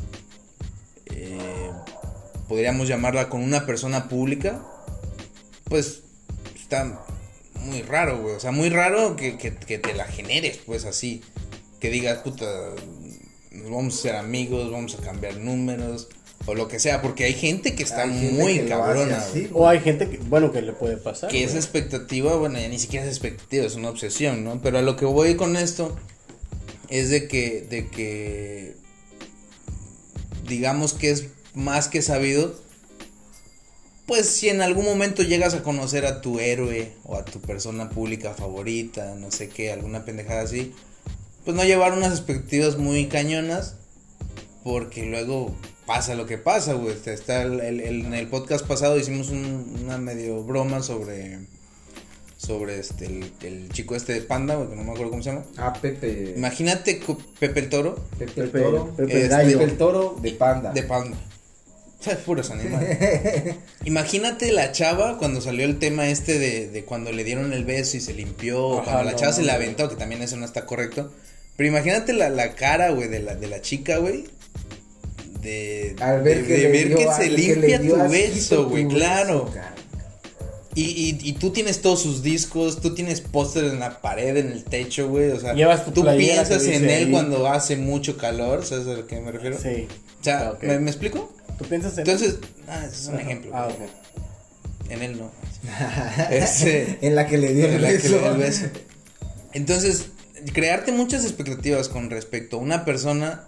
[1.07, 1.71] eh,
[2.47, 4.63] podríamos llamarla con una persona pública,
[5.65, 6.03] pues
[6.55, 7.03] está
[7.55, 8.35] muy raro, güey.
[8.35, 11.21] O sea, muy raro que, que, te la generes, pues así.
[11.79, 12.45] Que digas, puta,
[13.51, 16.09] vamos a ser amigos, vamos a cambiar números,
[16.45, 19.49] o lo que sea, porque hay gente que está gente muy que cabrona, así.
[19.53, 21.29] O hay gente que, bueno, que le puede pasar.
[21.29, 21.63] Que esa güey.
[21.63, 24.61] expectativa, bueno, ya ni siquiera es expectativa, es una obsesión, ¿no?
[24.61, 25.95] Pero a lo que voy con esto
[26.89, 28.75] es de que, de que,
[30.47, 32.55] digamos que es más que sabido,
[34.05, 37.89] pues si en algún momento llegas a conocer a tu héroe o a tu persona
[37.89, 40.73] pública favorita, no sé qué, alguna pendejada así,
[41.45, 43.75] pues no llevar unas expectativas muy cañonas,
[44.63, 46.93] porque luego pasa lo que pasa, güey.
[46.93, 51.39] Este, Está el, el- el- en el podcast pasado hicimos un- una medio broma sobre
[52.37, 55.29] sobre este el, el chico este de panda, güey, que no me acuerdo cómo se
[55.29, 55.45] llama.
[55.57, 56.33] Ah, Pepe.
[56.35, 56.99] Imagínate
[57.39, 58.93] Pepe el Toro Pepe el Pepe- Toro.
[58.97, 60.71] Pepe el Pepe el Toro de Panda.
[60.71, 61.17] de panda.
[61.99, 63.55] O sea, puros animales.
[63.85, 67.95] Imagínate la chava cuando salió el tema este de, de cuando le dieron el beso
[67.95, 69.59] y se limpió, o Ajá, cuando la no, chava se no, la no.
[69.59, 71.13] aventó, que también eso no está correcto.
[71.55, 74.25] Pero imagínate la, la cara, güey, de la, de la chica, güey.
[75.43, 79.51] De, Al ver de- que, de ver dio que se limpia tu beso, güey, claro.
[80.75, 84.51] Y, y, y tú tienes todos sus discos, tú tienes pósteres en la pared, en
[84.51, 85.29] el techo, güey.
[85.29, 87.11] O sea, Llevas tu tú piensas en él ahí.
[87.11, 89.57] cuando hace mucho calor, ¿sabes a lo que me refiero?
[89.61, 89.87] Sí.
[90.19, 90.53] O sea.
[90.61, 91.31] ¿me, me explico?
[91.59, 93.51] ¿Tú piensas en Entonces, ah, ese es un ejemplo.
[93.53, 93.67] Ah.
[94.89, 95.31] En él no.
[96.31, 98.65] Ese, En la que le dio que le el beso.
[99.53, 100.07] Entonces,
[100.53, 103.43] crearte muchas expectativas con respecto a una persona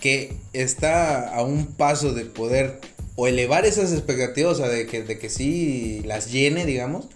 [0.00, 2.80] que está a un paso de poder
[3.14, 7.06] o elevar esas expectativas, o sea, de que, de que sí las llene, digamos,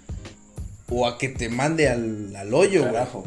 [0.89, 2.93] o a que te mande al, al hoyo, güey.
[2.93, 3.25] Carajo.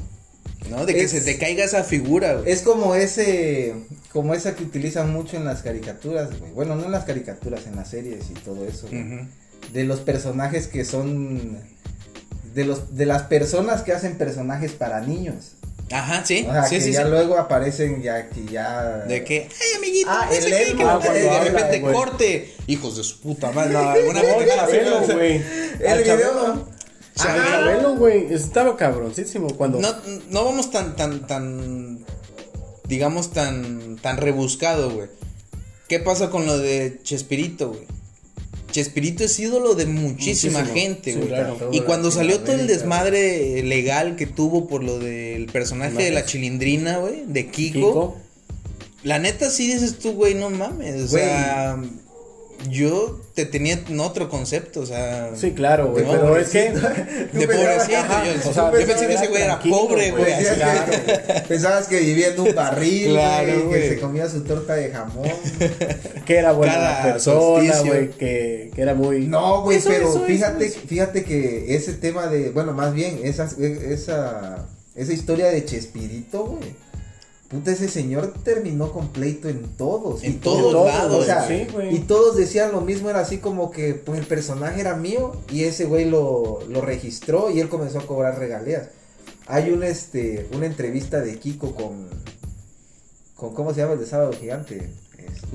[0.70, 0.86] ¿No?
[0.86, 2.52] De que Es- se te caiga esa figura, güey.
[2.52, 3.74] Es como ese,
[4.12, 6.52] como esa que utilizan mucho en las caricaturas, güey.
[6.54, 8.88] Bueno, no en las caricaturas, en las series y todo eso.
[8.90, 9.28] güey.
[9.72, 11.58] De los personajes que son,
[12.56, 15.53] de los, de las personas que hacen personajes para niños.
[15.92, 16.46] Ajá, sí.
[16.48, 17.10] O sea, sí, que sí, ya sí.
[17.10, 19.00] luego aparecen ya que ya.
[19.06, 22.54] De que, ay, amiguito, Ah, sé el qué", Elmo, que cuando de habla, repente corte.
[22.68, 23.74] Hijos de su puta madre.
[23.74, 25.44] No, alguna sea, güey.
[25.80, 26.68] El video.
[27.16, 28.34] Chabelo, güey.
[28.34, 29.80] Estaba cabroncísimo cuando.
[29.80, 29.94] No,
[30.30, 32.06] no vamos tan, tan, tan,
[32.86, 35.10] digamos, tan, tan rebuscado, güey.
[35.88, 37.86] ¿Qué pasa con lo de Chespirito, güey?
[38.74, 40.76] Chespirito es ídolo de muchísima Muchísimo.
[40.82, 41.30] gente, Sí, güey.
[41.30, 41.70] claro.
[41.72, 46.26] Y cuando salió todo el desmadre legal que tuvo por lo del personaje de la
[46.26, 48.18] chilindrina, güey, de Kiko, Kiko.
[49.04, 51.24] la neta sí dices tú, güey, no mames, o Güey.
[52.70, 56.06] Yo te tenía en otro concepto, o sea, Sí, claro, güey.
[56.06, 56.72] Pero güey, es que.
[56.72, 60.26] de pensabas- pobrecito, ajá, yo, o sea, yo pensé que ese güey era pobre, güey.
[60.26, 60.58] Decías
[60.90, 64.90] que- Pensabas que vivía en un barril, Claro, güey, que se comía su torta de
[64.92, 65.28] jamón.
[66.26, 68.10] Que era buena Cada persona, güey.
[68.12, 69.28] Que, que era muy.
[69.28, 70.80] No, güey, pero eso, fíjate, eso.
[70.88, 76.76] fíjate que ese tema de, bueno, más bien, esa, esa, esa historia de Chespirito, güey.
[77.54, 80.24] Puta, ese señor terminó con pleito en todos.
[80.24, 83.38] En y todos todos, lados, o sea, sí, y todos decían lo mismo, era así
[83.38, 87.70] como que, pues el personaje era mío y ese güey lo, lo registró y él
[87.70, 88.88] comenzó a cobrar regalías.
[89.46, 92.08] Hay un, este, una entrevista de Kiko con,
[93.36, 94.90] con, ¿cómo se llama el de Sábado Gigante?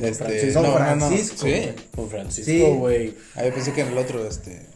[0.01, 0.61] Este, Este, Francisco.
[0.63, 0.77] no, no, no,
[1.09, 1.69] Francisco, sí.
[1.97, 2.11] Con Sí.
[2.11, 3.15] Francisco, güey.
[3.35, 4.67] Ah, yo pensé que en el otro, este,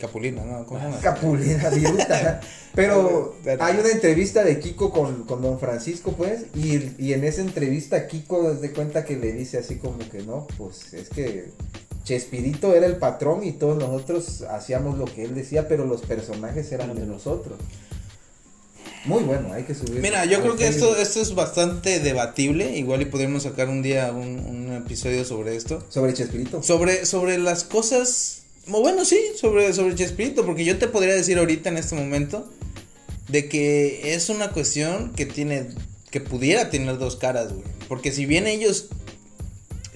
[0.00, 0.64] Capulina, ¿no?
[0.64, 1.00] ¿Cómo se llama?
[1.00, 2.40] Capulina, viruta.
[2.74, 7.40] Pero hay una entrevista de Kiko con, con don Francisco, pues, y, y en esa
[7.40, 11.50] entrevista Kiko se cuenta que le dice así como que no, pues es que
[12.04, 16.70] Chespirito era el patrón y todos nosotros hacíamos lo que él decía, pero los personajes
[16.72, 17.58] eran de nosotros.
[19.04, 20.00] Muy bueno, hay que subir.
[20.00, 22.76] Mira, yo creo que esto, esto es bastante debatible.
[22.76, 25.84] Igual y podríamos sacar un día un, un episodio sobre esto.
[25.88, 26.62] Sobre Chespirito.
[26.62, 28.42] Sobre, sobre las cosas.
[28.68, 30.44] Bueno, sí, sobre, sobre Chespirito.
[30.44, 32.48] Porque yo te podría decir ahorita en este momento.
[33.28, 35.68] De que es una cuestión que tiene.
[36.10, 37.64] Que pudiera tener dos caras, güey.
[37.88, 38.88] Porque si bien ellos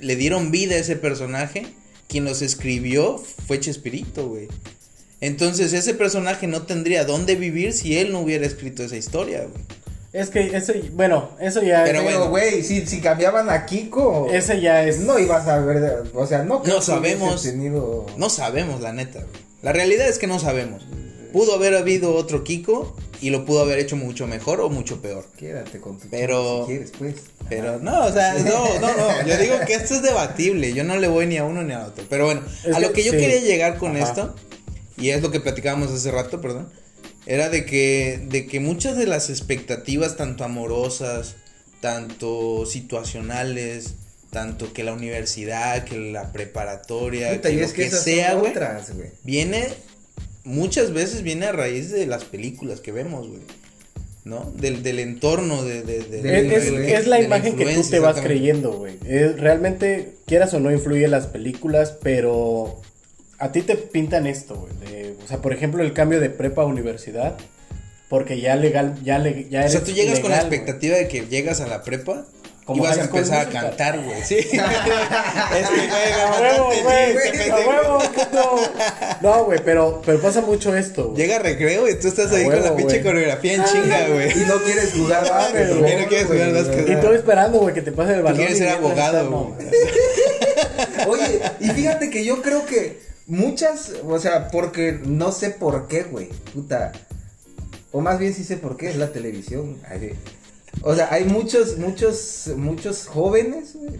[0.00, 1.66] le dieron vida a ese personaje.
[2.08, 4.48] Quien los escribió fue Chespirito, güey.
[5.22, 9.64] Entonces ese personaje no tendría dónde vivir si él no hubiera escrito esa historia, güey.
[10.12, 12.04] Es que eso, bueno, eso ya Pero es.
[12.04, 12.28] bueno.
[12.28, 15.00] Güey, si, si cambiaban a Kiko, Ese ya es.
[15.00, 17.42] no ibas a ver, o sea, no creo No que sabemos.
[17.42, 18.06] tenido...
[18.18, 19.20] No sabemos, la neta.
[19.62, 20.86] La realidad es que no sabemos.
[21.32, 25.24] Pudo haber habido otro Kiko y lo pudo haber hecho mucho mejor o mucho peor.
[25.38, 27.14] Quédate con tu Pero- chico si quieres, pues.
[27.48, 29.26] Pero no, o sea, no, no, no.
[29.26, 30.74] Yo digo que esto es debatible.
[30.74, 32.04] Yo no le voy ni a uno ni a otro.
[32.10, 33.18] Pero bueno, Es a que lo que yo sí.
[33.18, 34.04] quería llegar con Ajá.
[34.08, 34.34] esto,
[34.98, 36.68] y es lo que platicábamos hace rato, perdón,
[37.26, 41.36] era de que, de que muchas de las expectativas, tanto amorosas
[41.80, 43.94] tanto situacionales,
[44.30, 48.52] tanto que la universidad, que la preparatoria, Puta, que lo es que sea, güey,
[49.24, 49.66] viene,
[50.44, 53.40] muchas veces viene a raíz de las películas que vemos, güey.
[54.24, 54.52] ¿No?
[54.56, 58.72] Del, del entorno, de, de, de- De Es, la imagen que tú te vas creyendo,
[58.78, 58.96] güey.
[59.36, 62.80] Realmente, quieras o no, influye en las películas, pero
[63.42, 64.72] a ti te pintan esto, güey.
[64.92, 67.36] de- O sea, por ejemplo, el cambio de prepa a universidad,
[68.08, 71.26] porque ya legal, ya, le, ya O sea, tú llegas con la expectativa de que
[71.26, 72.24] llegas a la prepa
[72.64, 74.22] Como y vas a empezar a cantar, güey.
[74.22, 74.34] Sí.
[74.36, 77.70] es que, güey, A me huevo, mataste, güey, sí, a pendejo.
[77.70, 77.98] huevo,
[78.32, 78.60] no.
[79.22, 81.16] No, güey, pero, pero pasa mucho esto, güey.
[81.22, 83.02] Llega recreo y tú estás A ahí con la pinche güey.
[83.02, 84.30] coreografía en chinga, güey.
[84.30, 86.88] Y no quieres jugar básquet, ¿por güey, no quieres jugar básquet?
[86.88, 88.38] Y tú esperando, güey, que te pase el balón.
[88.38, 89.68] quieres ser abogado, güey.
[91.08, 93.00] Oye, y fíjate que yo creo que
[93.32, 96.92] muchas, o sea, porque no sé por qué, güey, puta.
[97.90, 99.78] O más bien sí sé por qué, es la televisión.
[99.88, 100.12] Ay,
[100.82, 103.92] O sea, hay muchos, muchos, muchos jóvenes, güey,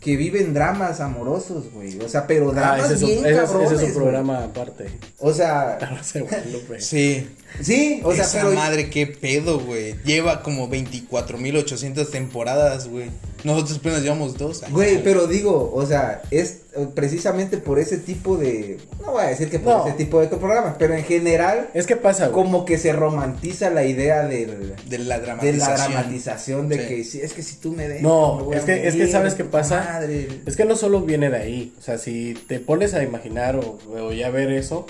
[0.00, 1.98] que viven dramas amorosos, güey.
[2.00, 3.84] O sea, pero Ah, dramas ese es, un, bien ese es- ese cabrones, es un
[3.84, 3.94] güey.
[3.94, 4.86] programa aparte.
[5.18, 6.80] O sea, Ahora se Guadalupe.
[6.80, 7.28] Sí.
[7.62, 9.94] sí, o sea, Esa pero madre, qué pedo, güey.
[10.04, 13.10] Lleva como 24.800 temporadas, güey.
[13.44, 14.62] Nosotros apenas llevamos dos.
[14.62, 16.60] Ay, Güey, pero digo, o sea, es
[16.94, 19.86] precisamente por ese tipo de, no voy a decir que por No.
[19.86, 22.34] ese tipo de programas, pero en general Es que pasa, güey.
[22.44, 25.68] como que se romantiza la idea del, De la de dramatización.
[25.78, 26.88] la dramatización de Sí.
[26.88, 29.00] que si es que si tú me dejas No, me es a que- es que
[29.00, 29.88] morir, ¿sabes qué pasa?
[29.92, 30.28] madre.
[30.46, 31.74] Es que no solo viene de ahí.
[31.78, 34.86] O sea, si te pones a imaginar o, o ya ver eso,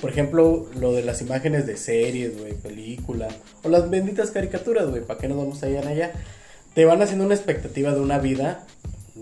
[0.00, 5.02] por ejemplo, lo de las imágenes de series, güey, películas, o las benditas caricaturas, güey,
[5.02, 6.12] ¿para qué nos vamos allá en allá?
[6.74, 8.64] Te van haciendo una expectativa de una vida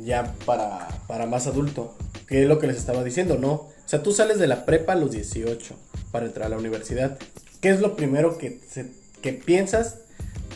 [0.04, 1.94] ya para, para más adulto,
[2.26, 3.52] que es lo que les estaba diciendo, ¿no?
[3.52, 5.74] O sea, tú sales de la prepa a los 18
[6.10, 7.18] para entrar a la universidad.
[7.60, 8.90] ¿Qué es lo primero que, se-
[9.22, 9.96] que piensas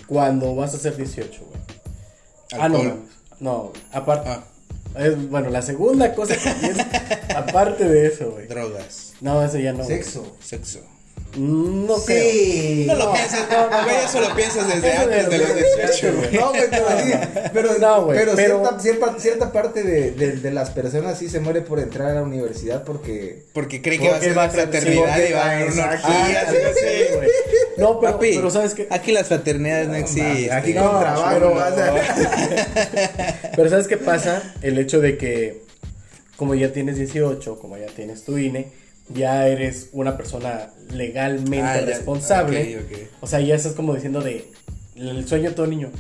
[0.07, 1.61] cuando vas a ser 18, güey?
[2.61, 2.83] Ah, no,
[3.39, 4.29] no, aparte.
[4.31, 4.45] Ah,
[4.99, 6.87] Es, bueno, la segunda cosa que piensas,
[7.37, 8.49] aparte de eso, güey.
[8.49, 9.85] drogas, No, eso ya no.
[9.85, 10.37] Sexo.
[10.43, 10.81] sexo.
[11.37, 12.33] No creo.
[12.33, 12.85] sí.
[12.89, 16.33] No lo piensas, güey, eso lo piensas desde Eso antes de los los 18, güey.
[16.35, 17.13] No, güey, pero sí,
[17.53, 21.29] pero, No, güey, pero, pero- Cierta, cierta, cierta parte de, de, de las personas sí
[21.29, 23.45] se muere por entrar a la universidad porque...
[23.53, 25.41] Porque cree que va a Porque ser va una a ser- fraternidad sí, y va
[25.43, 26.01] a haber una orgía.
[26.09, 27.29] Ah, sí, sí, güey.
[27.77, 28.87] No, pero, Papi, pero sabes que.
[28.91, 30.53] aquí las fraternidades no existen.
[30.53, 34.43] Aquí No, con trabajo pero- vas a- Pero sabes qué pasa?
[34.63, 35.63] El hecho de que,
[36.37, 38.69] como ya tienes 18, como ya tienes tu INE,
[39.15, 42.77] ya eres una persona legalmente Ah, responsable.
[42.79, 42.99] ok, ok.
[43.23, 44.49] O sea, ya estás como diciendo de.
[44.97, 45.91] El sueño de todo niño.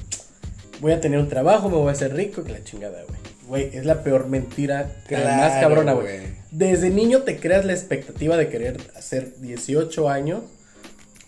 [0.80, 3.20] Voy a tener un trabajo, me voy a hacer rico, que la chingada, güey.
[3.48, 6.20] Güey, es la peor mentira, la más cabrona, güey.
[6.50, 10.42] Desde niño te creas la expectativa de querer hacer 18 años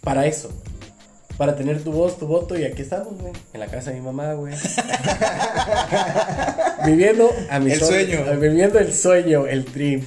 [0.03, 0.53] para eso.
[1.37, 3.33] Para tener tu voz, tu voto, y aquí estamos, güey.
[3.55, 4.55] En la casa de mi mamá, güey.
[6.87, 8.39] viviendo a mi El sueño.
[8.39, 10.03] Viviendo el sueño, el dream.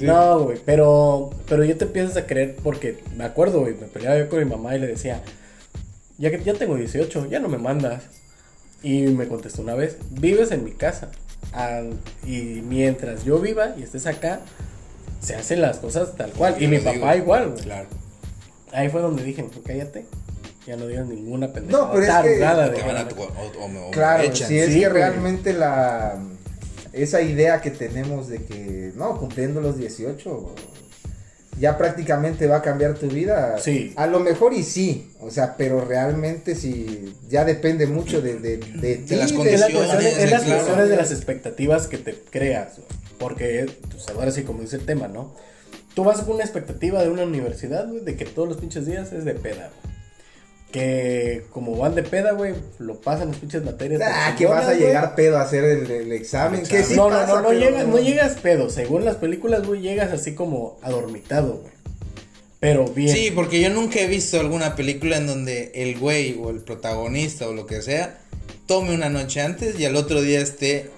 [0.00, 4.18] No, güey, pero, pero yo te empiezas a creer porque me acuerdo, güey, me peleaba
[4.18, 5.22] yo con mi mamá y le decía,
[6.18, 8.02] ya que ya tengo 18, ya no me mandas.
[8.82, 11.10] Y me contestó una vez, vives en mi casa.
[12.26, 14.40] Y mientras yo viva y estés acá,
[15.20, 16.56] se hacen las cosas tal cual.
[16.62, 17.24] Y mi papá digo.
[17.24, 17.62] igual, güey.
[17.62, 17.88] Claro.
[18.72, 20.06] Ahí fue donde dije, "Pues cállate.
[20.66, 21.86] Ya no digas ninguna pendejada.
[21.86, 22.66] No, pero es que- Te van a
[23.04, 23.08] verdad".
[23.08, 24.48] tu- o- Claro, echan.
[24.48, 26.18] si es Sí, que realmente la
[26.92, 30.54] esa idea que tenemos de que no, cumpliendo los 18
[31.58, 33.58] ya prácticamente va a cambiar tu vida.
[33.58, 33.92] Sí.
[33.96, 38.56] A lo mejor y sí, o sea, pero realmente sí ya depende mucho de de,
[38.56, 40.54] de, ti, las Es la condiciones, de- las claro.
[40.62, 42.80] cuestiones de las expectativas que te creas,
[43.18, 45.34] porque pues, ahora sí como dice el tema, ¿no?
[45.94, 49.12] Tú vas con una expectativa de una universidad, güey, de que todos los pinches días
[49.12, 49.89] es de peda, güey.
[50.70, 54.02] Que como van de peda, güey, lo pasan las pinches materias.
[54.04, 57.10] Ah, que vas a llegar pedo a hacer el, el examen, El que sí no,
[57.10, 58.70] no, pasa, no, no llegas, no llegas pedo.
[58.70, 61.72] Según las películas, güey, llegas así como adormitado, güey.
[62.60, 63.16] Pero bien.
[63.16, 67.48] Sí, porque yo nunca he visto alguna película en donde el güey o el protagonista
[67.48, 68.20] o lo que sea
[68.70, 70.90] tome una noche antes y al otro día esté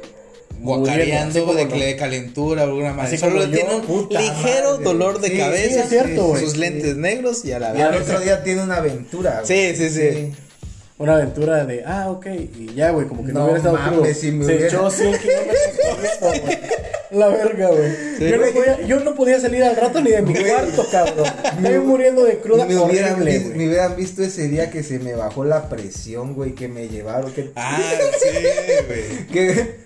[0.63, 1.71] guacareando de no.
[1.71, 3.03] que le dé calentura o alguna.
[3.03, 4.85] Así Solo yo, tiene un ligero madre.
[4.85, 7.95] dolor de Sí, cabeza, sí, es cierto, sus lentes negros y a la Y al
[7.97, 9.43] otro día tiene una aventura.
[9.45, 9.77] Sí, güey.
[9.77, 10.33] sí, sí.
[10.99, 14.21] Una aventura de, ah, ok, y ya, güey, como que no, No hubiera estado mames,
[14.21, 16.59] si me Se hubiera- echó 100 kilómetros corriendo, güey.
[17.11, 17.91] La verga, güey.
[18.19, 18.29] Sí.
[18.31, 21.27] Yo, no podía, yo no podía salir al rato ni de mi cuarto, cabrón.
[21.59, 25.01] Estoy muriendo de cruda me hubieran, horrible, vi- me hubieran visto ese día que se
[25.01, 27.81] me bajó la presión, güey, que me llevaron, que, Ah,
[28.23, 28.29] sí,
[28.87, 29.27] güey.
[29.33, 29.82] que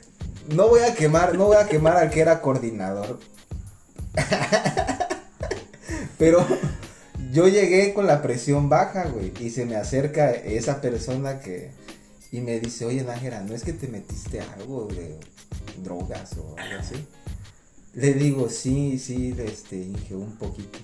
[0.49, 3.19] no voy a quemar, no voy a quemar al que era coordinador.
[6.19, 6.47] Pero
[7.33, 11.71] yo llegué con la presión baja, güey, y se me acerca esa persona que
[12.33, 15.19] Y me dice, oye, Nájera, ¿no es que te metiste algo de
[15.83, 17.07] drogas o algo así?
[17.95, 20.79] Le digo, sí, sí, este, dije, un poquito.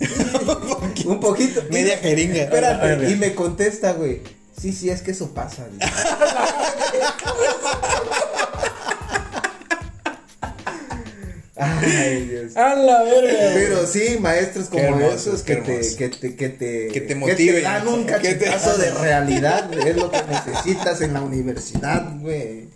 [1.06, 1.62] un poquito.
[1.70, 2.42] Media jeringa.
[2.42, 4.22] Espérate, y me contesta, güey.
[4.58, 5.66] Sí, sí, es que eso pasa.
[5.72, 5.86] dice.
[11.56, 12.56] Ay, Dios.
[12.56, 13.50] A la verga.
[13.54, 17.62] Pero sí, maestros como hermoso, esos que te, que te, que te, Que te motiven.
[17.62, 22.68] dan un Que te- cachetazo de realidad, es lo que necesitas en la universidad, güey.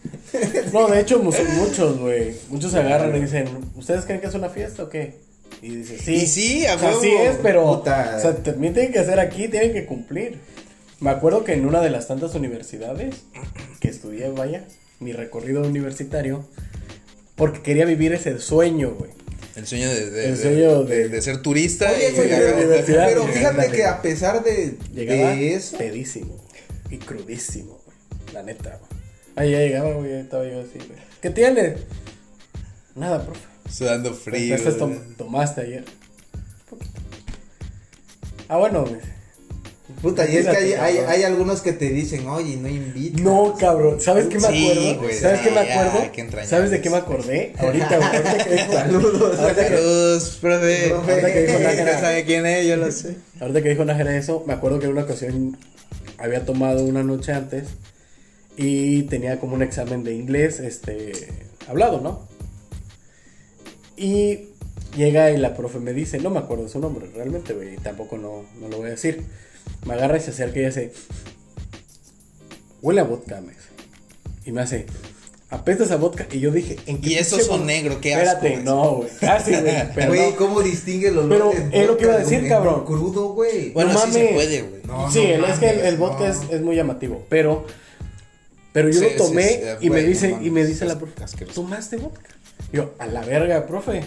[0.72, 2.34] No, de hecho, muchos, güey.
[2.50, 5.14] Muchos se agarran y dicen, ¿ustedes creen que es una fiesta o qué?
[5.62, 6.14] Y dice, sí.
[6.14, 7.00] Y sí, a O sea, huevo.
[7.00, 7.64] sí es, pero.
[7.78, 8.14] Puta.
[8.18, 10.38] O sea, también tienen que hacer aquí, tienen que cumplir.
[11.00, 13.14] Me acuerdo que en una de las tantas universidades
[13.80, 14.64] que estudié, vaya,
[15.00, 16.44] mi recorrido universitario,
[17.37, 19.11] porque quería vivir ese sueño, güey.
[19.55, 21.90] El sueño de, de, El de- sueño de- de- de ser turista.
[21.90, 26.37] Oye, y agarrar- pero, universidad, pero fíjate que a pesar de, Llegaba de eso, pedísimo
[26.90, 28.35] y crudísimo, güey.
[28.35, 29.01] La neta, güey.
[29.37, 30.99] Ahí ya llegaba, güey, ahí estaba yo así, güey.
[31.22, 31.79] ¿Qué tienes?
[32.94, 33.40] Nada, profe.
[33.70, 34.55] Sudando frío.
[34.57, 35.85] Entonces tom- tomaste ayer.
[36.70, 36.90] Poquito.
[38.49, 39.01] Ah, bueno, güey.
[40.02, 43.20] Puta, y es que hay, hay, algunos que te dicen, oye, no invitas.
[43.22, 44.00] No, cabrón.
[44.00, 45.00] ¿Sabes qué me Sí, acuerdo?
[45.02, 46.12] güey, ¿Sabes qué me acuerdo?
[46.12, 46.46] qué.
[46.46, 47.52] ¿Sabes de qué me acordé?
[47.59, 48.09] Ahorita, güey.
[48.09, 49.38] Ahorita que dijo, Saludos.
[49.40, 50.92] Ahorita que, Saludos, profe.
[50.92, 53.16] Ahorita que dijo Nájera, sabe quién es, yo lo sé.
[53.40, 55.56] ahorita que dijo Nájera eso, me acuerdo que en una ocasión
[56.18, 57.64] había tomado una noche antes
[58.56, 61.12] y tenía como un examen de inglés, este,
[61.68, 62.26] hablado, ¿no?
[63.96, 64.48] Y
[64.96, 68.44] llega y la profe me dice, no me acuerdo su nombre realmente, güey, tampoco no,
[68.61, 69.22] no lo voy a decir.
[69.84, 70.92] Me agarra y se acerca y hace,
[72.82, 73.66] huele a vodka, me dice.
[74.44, 74.86] Y me hace,
[75.50, 76.26] apestas a vodka.
[76.32, 78.64] Y yo dije, ¿en qué Y esos son negro, qué asco, Espérate, güey.
[78.64, 80.36] no, güey, casi, güey, pero Güey, no.
[80.36, 82.84] ¿cómo distingue Pero olores es lo que iba a vodka de decir, cabrón.
[82.84, 83.70] Crudo, güey.
[83.70, 84.34] Bueno, No sí se mames.
[84.34, 84.82] puede, güey.
[84.84, 86.26] No, sí, no es que el, mames, el vodka no.
[86.26, 87.66] es, es muy llamativo, pero
[88.72, 90.84] pero yo Sí, lo sí, tomé sí, y me güey, dice y me mames, dice
[90.84, 91.60] la es profe, asqueroso.
[91.62, 92.30] ¿tomaste vodka?
[92.72, 94.02] Y yo, a la verga, profe.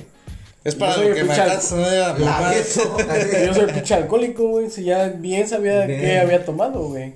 [0.64, 2.98] Es para lo el que me beso.
[3.46, 7.14] Yo soy el pinche alcohólico, güey, si ya bien sabía qué había tomado, güey.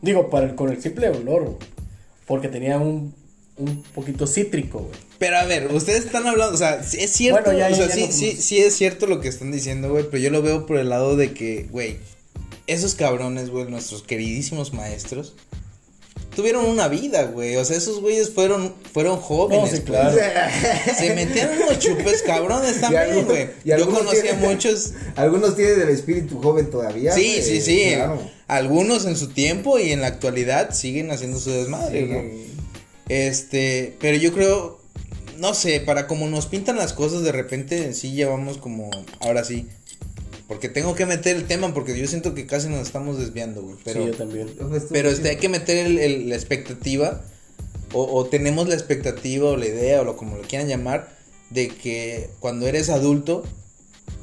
[0.00, 1.56] Digo, para el- con el simple olor, güey,
[2.26, 3.14] porque tenía un
[3.56, 4.98] un poquito cítrico, güey.
[5.18, 7.94] Pero a ver, ustedes están hablando, o sea, es cierto, Bueno, ya, o sea, ya,
[7.94, 10.76] sí, sí, sí es cierto lo que están diciendo, güey, pero yo lo veo por
[10.76, 11.98] el lado de que, güey,
[12.66, 15.36] esos cabrones, güey, nuestros queridísimos maestros,
[16.34, 20.16] tuvieron una vida, güey, o sea, esos güeyes fueron, fueron jóvenes, No, sí, claro.
[20.98, 23.48] Se metían unos chupes cabrones también, güey.
[23.64, 27.12] Yo algunos conocí a tienen- muchos, Algunos tienen el espíritu joven todavía.
[27.12, 28.20] sí, güey, sí, sí, Claro.
[28.48, 32.54] algunos en su tiempo y en la actualidad siguen haciendo su desmadre, Sí, ¿no?
[33.08, 34.80] Este, pero yo creo,
[35.38, 39.68] no sé, para como nos pintan las cosas, de repente sí llevamos como, ahora sí,
[40.48, 43.76] porque tengo que meter el tema, porque yo siento que casi nos estamos desviando, güey,
[43.84, 44.48] pero, sí, yo también.
[44.90, 47.22] pero este, hay que meter el- el- la expectativa,
[47.92, 51.14] o, o tenemos la expectativa, o la idea, o lo como lo quieran llamar,
[51.50, 53.44] de que cuando eres adulto,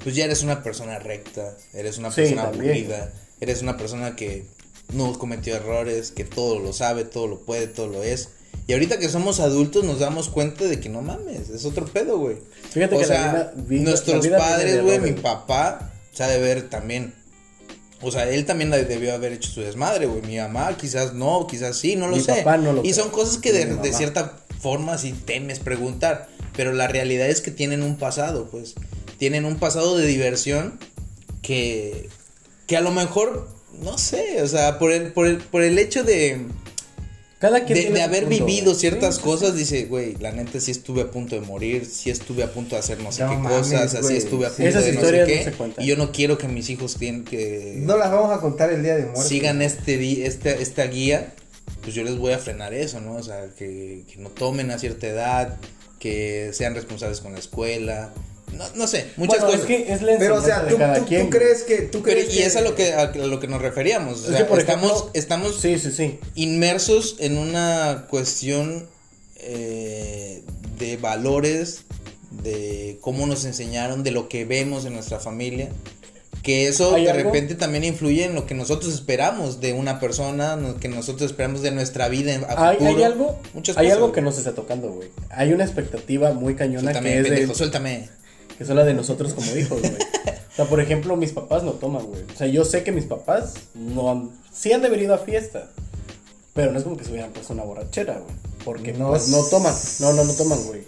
[0.04, 2.72] pues ya eres una persona recta, eres una Sí, persona también.
[2.72, 4.46] aburrida, eres una persona que
[4.94, 8.30] no cometió errores, que todo lo sabe, todo lo puede, todo lo es.
[8.68, 12.18] Y ahorita que somos adultos nos damos cuenta de que no mames, es otro pedo,
[12.20, 12.38] güey.
[12.72, 16.24] Fíjate o que sea, la vida, vida- nuestros la vida padres, güey, mi papá, se
[16.24, 17.14] ha de ver también.
[18.02, 20.22] O sea, él también debió haber hecho su desmadre, güey.
[20.24, 22.36] Mi mamá, quizás no, quizás sí, no lo Mi sé.
[22.38, 26.28] papá no lo y son cosas que de, de cierta forma sí temes preguntar.
[26.56, 28.76] Pero la realidad es que tienen un pasado, pues.
[29.18, 30.80] Tienen un pasado de diversión
[31.42, 32.10] que,
[32.68, 36.04] que a lo mejor, no sé, o sea, por el, por el, por el hecho
[36.04, 36.46] de,
[37.42, 38.76] Cada quien de, haber punto, vivido güey.
[38.80, 42.10] ciertas Sí, sí, cosas, dice, güey, la neta sí estuve a punto de morir, sí
[42.12, 44.58] estuve a punto de hacer no sé No qué mames, cosas, así estuve a Sí.
[44.58, 45.44] punto Esas de no sé no qué.
[45.44, 45.84] se cuentan.
[45.84, 48.84] y yo no quiero que mis hijos tienen que No las vamos a contar el
[48.84, 49.24] día de muerte.
[49.24, 51.34] sigan este, este esta guía,
[51.82, 53.14] pues yo les voy a frenar eso, ¿no?
[53.16, 55.58] O sea, que, que no tomen a cierta edad,
[56.00, 58.14] que sean responsables con la escuela,
[58.54, 59.62] no, no sé, muchas Bueno, cosas.
[59.62, 61.24] es que es la Pero, o sea, tú, de cada tú- quien.
[61.24, 61.76] tú crees que.
[61.84, 64.20] Tú Pero, crees y que- es a lo que, a lo que nos referíamos.
[64.20, 66.20] O Es sea, que, por estamos, ejemplo, estamos Sí, sí, sí.
[66.36, 68.88] inmersos en una cuestión
[69.44, 70.44] eh,
[70.78, 71.82] de valores,
[72.44, 75.70] de cómo nos enseñaron, de lo que vemos en nuestra familia.
[76.44, 77.26] Que eso ¿Hay de algo?
[77.32, 81.62] repente también influye en lo que nosotros esperamos de una persona, lo que nosotros esperamos
[81.62, 82.98] de nuestra vida a Hay, futuro.
[82.98, 84.16] hay algo, Muchas hay cosas, algo güey.
[84.16, 85.10] que no se está tocando, güey.
[85.30, 88.10] Hay una expectativa muy cañona Suéltame, que es, de, pendejo, suéltame.
[88.58, 89.94] Que son la de nosotros como hijos, güey.
[89.94, 92.24] O sea, por ejemplo, mis papás no toman, güey.
[92.24, 95.70] O sea, yo sé que mis papás no han, sí han debido a fiesta,
[96.54, 98.36] pero no es como que se hubieran puesto una borrachera, güey.
[98.66, 100.84] Porque No pues, no toman, no, no, no toman, güey.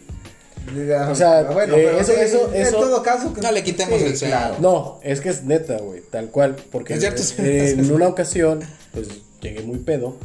[0.76, 3.34] Diga, O sea, bueno, eh, eso- eso- en eso- todo caso.
[3.34, 4.55] que- No le quitemos el claro.
[4.59, 6.55] No, es que es neta, güey, tal cual.
[6.72, 8.61] Porque Es cierto, eh, en una ocasión,
[8.93, 9.07] pues
[9.41, 10.16] llegué muy pedo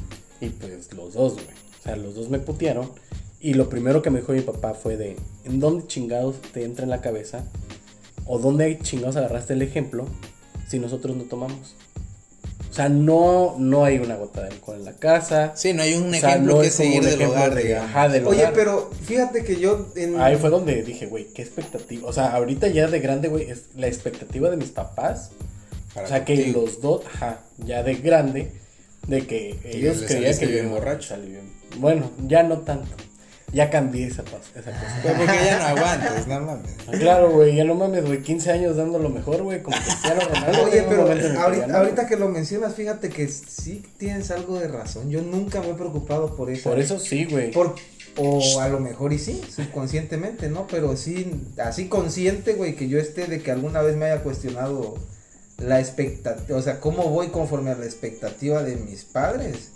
[0.40, 1.46] Y pues los dos, güey.
[1.46, 2.92] O sea, los dos me putearon.
[3.40, 6.84] Y lo primero que me dijo mi papá fue de, ¿en dónde chingados te entra
[6.84, 7.44] en la cabeza?
[8.26, 10.06] ¿O dónde chingados agarraste el ejemplo
[10.68, 11.74] si nosotros no tomamos?
[12.70, 15.52] O sea, no, no hay una gota de alcohol en la casa.
[15.56, 18.08] Sí, no hay un O sea, ejemplo no que seguir del ejemplo hogar, de- ajá,
[18.08, 18.52] del Oye, hogar.
[18.52, 20.20] pero fíjate que yo en...
[20.20, 22.06] Ahí fue donde dije, güey, qué expectativa.
[22.08, 25.30] O sea, ahorita ya de grande, güey, es la expectativa de mis papás.
[25.94, 28.52] Para o sea, que los dos, ajá, ya de grande,
[29.06, 31.08] de que ellos creían que yo borracho.
[31.08, 31.52] salir bien.
[31.78, 32.90] Bueno, ya no tanto.
[33.52, 35.00] Ya cambié esa, esa cosa.
[35.02, 36.70] Pero porque ya no aguantas, no mames.
[36.98, 40.64] Claro, güey, ya no mames, güey, 15 años dando lo mejor, güey, como Cristiano Ronaldo.
[40.64, 45.08] Oye, pero que ahorita, que lo mencionas, fíjate que sí tienes algo de razón.
[45.10, 46.68] Yo nunca me he preocupado por eso.
[46.68, 47.50] Por eso sí, güey.
[47.50, 47.74] Por,
[48.18, 50.66] o a lo mejor y sí, subconscientemente, ¿no?
[50.66, 54.98] Pero sí, así consciente, güey, que yo esté de que alguna vez me haya cuestionado
[55.58, 59.72] la expectativa, o sea, cómo voy conforme a la expectativa de mis padres.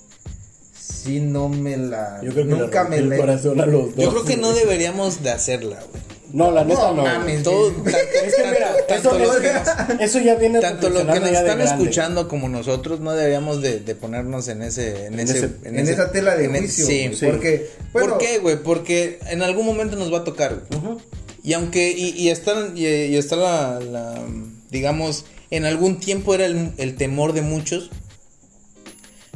[0.85, 2.21] Sí, no me la...
[2.23, 3.17] Yo creo que nunca me la...
[3.17, 4.05] corazón a los dos.
[4.05, 6.03] Yo creo que no deberíamos de hacerla, güey.
[6.33, 6.95] No, la neta no.
[6.95, 7.69] No mames, Todo.
[7.87, 12.27] Es que mira, tanto, eso, que eso, ya viene tanto los que nos están escuchando
[12.27, 16.11] como nosotros no deberíamos de, de ponernos en ese en, En ese, ese- En esa
[16.11, 17.27] tela de juicio, sí, sí.
[17.27, 17.69] porque...
[17.93, 18.57] bueno, ¿Por qué, güey?
[18.63, 20.81] Porque en algún momento nos va a tocar, güey.
[20.83, 21.01] Ujú.
[21.45, 24.25] Y aunque, y, y está, y, y está la, la,
[24.71, 27.91] digamos, en algún tiempo era el, el temor de muchos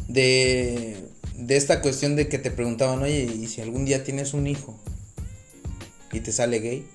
[0.08, 0.96] de,
[1.38, 4.78] de esta cuestión de que te preguntaban, oye, ¿y si algún día tienes un hijo
[6.12, 6.86] y te sale gay?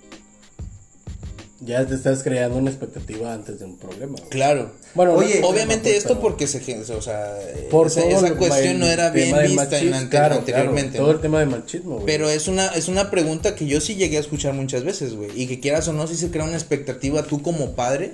[1.63, 4.13] Ya te estás creando una expectativa antes de un problema.
[4.17, 4.29] güey.
[4.29, 4.71] Claro.
[4.95, 6.57] Bueno, Oye, no es Obviamente esto porque se,
[6.91, 7.37] o sea,
[7.69, 10.89] por esa, esa cuestión no era bien vista en machismo, ante- claro, anteriormente.
[10.93, 11.05] claro, ¿no?
[11.05, 12.05] todo el tema de machismo, güey.
[12.07, 15.39] Pero es una, es una pregunta que yo sí llegué a escuchar muchas veces, güey.
[15.39, 18.11] Y que quieras o no, sí se crea una expectativa tú como padre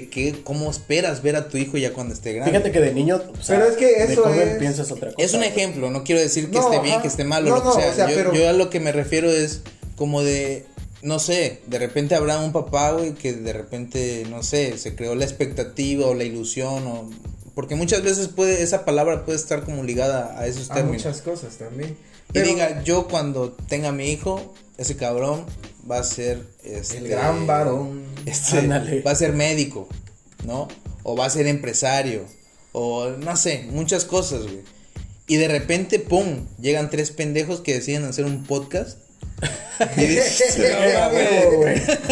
[0.00, 2.50] de que, cómo esperas ver a tu hijo ya cuando esté grande.
[2.52, 5.12] Fíjate que de niño, o sea, Pero es que de eso joven es- piensas otra
[5.12, 5.24] cosa.
[5.26, 7.56] Es un ejemplo, no quiero decir que No, esté bien, que esté mal o No,
[7.56, 7.90] lo que no, sea.
[7.90, 9.62] o sea, yo, pero- yo a lo que me refiero es
[9.96, 10.66] como de,
[11.02, 15.14] no sé, de repente habrá un papá, güey, que de repente, no sé, se creó
[15.14, 17.10] la expectativa o la ilusión o...
[17.54, 21.04] Porque muchas veces puede, esa palabra puede estar como ligada a esos a términos.
[21.06, 21.96] muchas cosas también.
[22.36, 25.44] Y diga, yo cuando tenga mi hijo, ese cabrón
[25.90, 28.04] va a ser este, El gran varón.
[28.26, 29.00] este, Ándale.
[29.02, 29.88] va a ser médico,
[30.44, 30.68] ¿no?
[31.02, 32.24] O va a ser empresario,
[32.72, 34.62] o no sé, muchas cosas, güey.
[35.28, 38.98] Y de repente, pum, llegan tres pendejos que deciden hacer un podcast.
[39.96, 41.74] Y dices, Eh, "No, güey, güey, güey.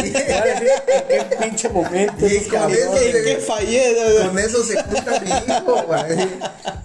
[1.09, 2.27] ¿En qué pinche momento?
[2.27, 3.95] Y esos con qué fallé?
[4.27, 6.27] Con eso se junta mi hijo, güey.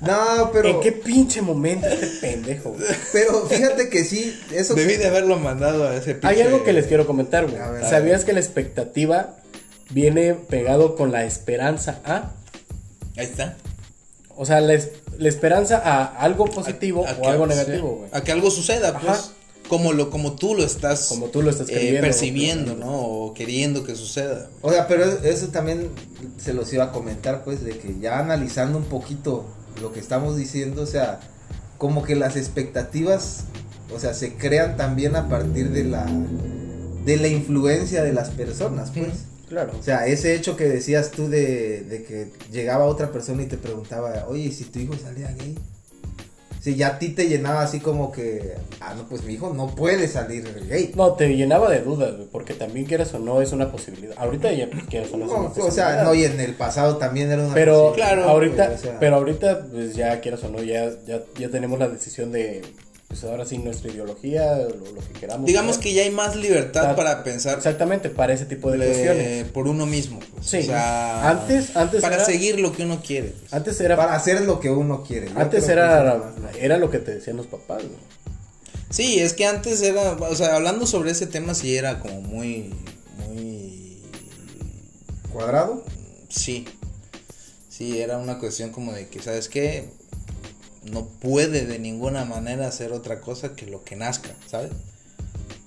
[0.00, 0.68] No, pero.
[0.70, 2.70] ¿En qué pinche momento este pendejo?
[2.70, 2.84] güey?
[3.12, 4.74] Pero fíjate que sí, eso.
[4.74, 7.60] Debí de haberlo mandado a ese Hay pinche- algo que les quiero comentar, güey.
[7.72, 7.84] Ver.
[7.84, 9.36] ¿Sabías que la expectativa
[9.90, 12.30] viene pegado con la esperanza a?
[13.18, 13.56] Ahí está.
[14.34, 14.88] O sea, la, es-
[15.18, 18.08] la esperanza a algo positivo A- a o algo negativo, güey.
[18.14, 19.32] A que algo suceda, pues.
[19.70, 22.74] Como, lo, como tú lo estás, Como tú lo estás eh, percibiendo.
[22.74, 22.90] ¿no?
[22.90, 24.50] O queriendo que suceda.
[24.62, 25.90] O sea, pero eso también
[26.38, 29.46] se los iba a comentar, pues, de que ya analizando un poquito
[29.80, 31.20] lo que estamos diciendo, o sea,
[31.78, 33.44] como que las expectativas,
[33.94, 36.04] o sea, se crean también a partir de la
[37.04, 39.26] de la influencia de las personas, pues.
[39.48, 39.72] Claro.
[39.78, 43.56] O sea, ese hecho que decías tú de, de que llegaba otra persona y te
[43.56, 45.56] preguntaba, oye, ¿y si tu hijo salía gay?
[46.60, 49.74] Si ya a ti te llenaba así como que, ah, no, pues mi hijo no
[49.74, 50.92] puede salir gay.
[50.94, 54.14] No, te llenaba de dudas, güey, porque también quieras o no es una posibilidad.
[54.18, 55.94] Ahorita ya pues, quieras o no es una No, o posibilidad.
[55.94, 58.78] sea, no, y en el pasado también era una pero posibilidad, claro, ahorita, güey, o
[58.78, 58.98] sea.
[59.00, 62.60] pero ahorita pues ya quieras o no ya ya, ya tenemos la decisión de
[63.10, 65.44] pues ahora sí nuestra ideología, lo, lo que queramos.
[65.44, 65.82] Digamos ¿no?
[65.82, 69.48] que ya hay más libertad Ta- para pensar exactamente para ese tipo de le- cuestiones.
[69.48, 70.20] por uno mismo.
[70.32, 70.46] pues.
[70.46, 70.58] Sí.
[70.58, 73.30] O sea, Antes- antes para era- seguir lo que uno quiere.
[73.40, 73.52] pues.
[73.52, 75.28] Antes era para hacer lo que uno quiere.
[75.28, 77.98] Yo antes era era lo que te decían los papás, güey.
[78.90, 82.72] Sí, es que antes era, o sea, hablando sobre ese tema sí era como muy,
[83.28, 84.02] muy,
[85.32, 85.84] cuadrado.
[86.28, 86.64] sí,
[87.68, 89.90] sí, era una cuestión como de que, ¿sabes qué?
[90.84, 94.70] No puede de ninguna manera hacer otra cosa que lo que nazca, ¿sabes?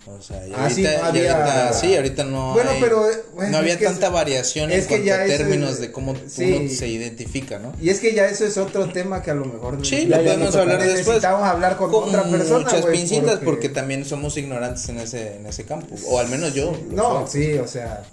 [0.06, 2.82] O sea, y Ah, sí, ahorita, no y había- ahorita- sí, ahorita no Bueno, hay-
[2.82, 3.06] pero,
[3.36, 6.16] bueno, no había es tanta es- variación es en que cuanto a términos de cómo
[6.28, 6.58] sí.
[6.60, 7.72] uno se identifica, ¿no?
[7.82, 10.54] Y es que ya eso es otro tema que a lo mejor Sí, lo podemos
[10.56, 11.06] no hablar después.
[11.08, 12.60] necesitamos hablar con, otra persona.
[12.66, 13.70] muchas güey, pincitas porque...
[13.70, 15.96] también somos ignorantes en ese, en ese campo.
[16.08, 16.76] O al menos yo.
[16.90, 17.44] No, soy.
[17.46, 18.04] sí, o sea,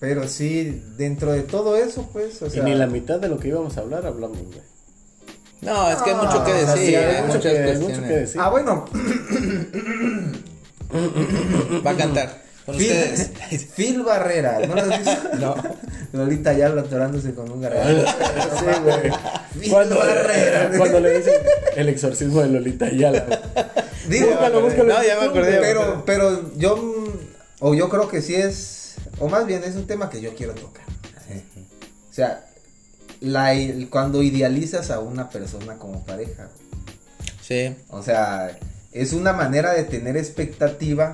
[0.00, 2.60] pero sí, dentro de todo eso, pues, o sea.
[2.60, 4.60] y ni la mitad de lo que íbamos a hablar hablamos, güey.
[5.66, 6.76] No, es que hay mucho que Ah, decir.
[6.86, 7.80] sí, hay hay mucho muchas que, hay cuestiones.
[7.98, 8.40] mucho que decir.
[8.40, 8.84] Ah, bueno,
[11.84, 12.46] Va a cantar.
[12.64, 13.66] Con Phil, ustedes.
[13.76, 15.28] Phil Barrera, ¿no lo has visto?
[15.38, 15.54] No.
[16.12, 17.88] Lolita ya atorándose con un gargajo.
[17.90, 19.70] Sí, güey.
[19.70, 20.70] Cuando, Barrera.
[20.78, 21.34] cuando le dicen
[21.76, 23.24] el exorcismo de Lolita Ayala.
[24.08, 24.94] Digo, Búscalo, búscalo.
[24.94, 25.58] No, ya me acordé.
[25.60, 27.04] pero, pero yo,
[27.60, 30.54] o yo creo que sí es, o más bien es un tema que yo quiero
[30.54, 30.84] tocar.
[32.10, 32.46] O sea,
[33.20, 33.52] la,
[33.90, 36.48] cuando idealizas a una persona como pareja,
[37.42, 37.74] Sí.
[37.90, 38.56] o sea,
[38.92, 41.12] es una manera de tener expectativa,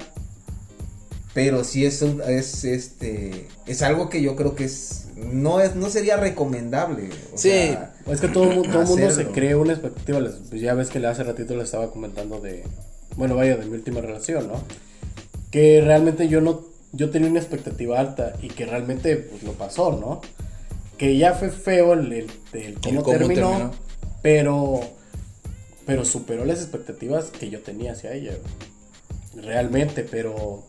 [1.34, 5.74] pero sí es, un- es este, es algo que yo creo que es, no es,
[5.76, 7.08] no sería recomendable.
[7.32, 7.48] o Sí.
[7.50, 10.20] sea, Es que todo, todo el mundo se cree una expectativa.
[10.50, 12.64] pues ya ves que hace ratito le estaba comentando de.
[13.16, 14.62] Bueno, vaya, de mi última relación, ¿no?
[15.50, 16.64] Que realmente yo no.
[16.94, 20.20] Yo tenía una expectativa alta y que realmente pues lo pasó, ¿no?
[21.02, 23.70] Que ya fue feo el, el, el cómo, cómo terminó, terminó.
[24.22, 24.80] pero.
[25.84, 28.34] Pero superó las expectativas que yo tenía hacia ella.
[29.34, 30.62] Realmente, pero.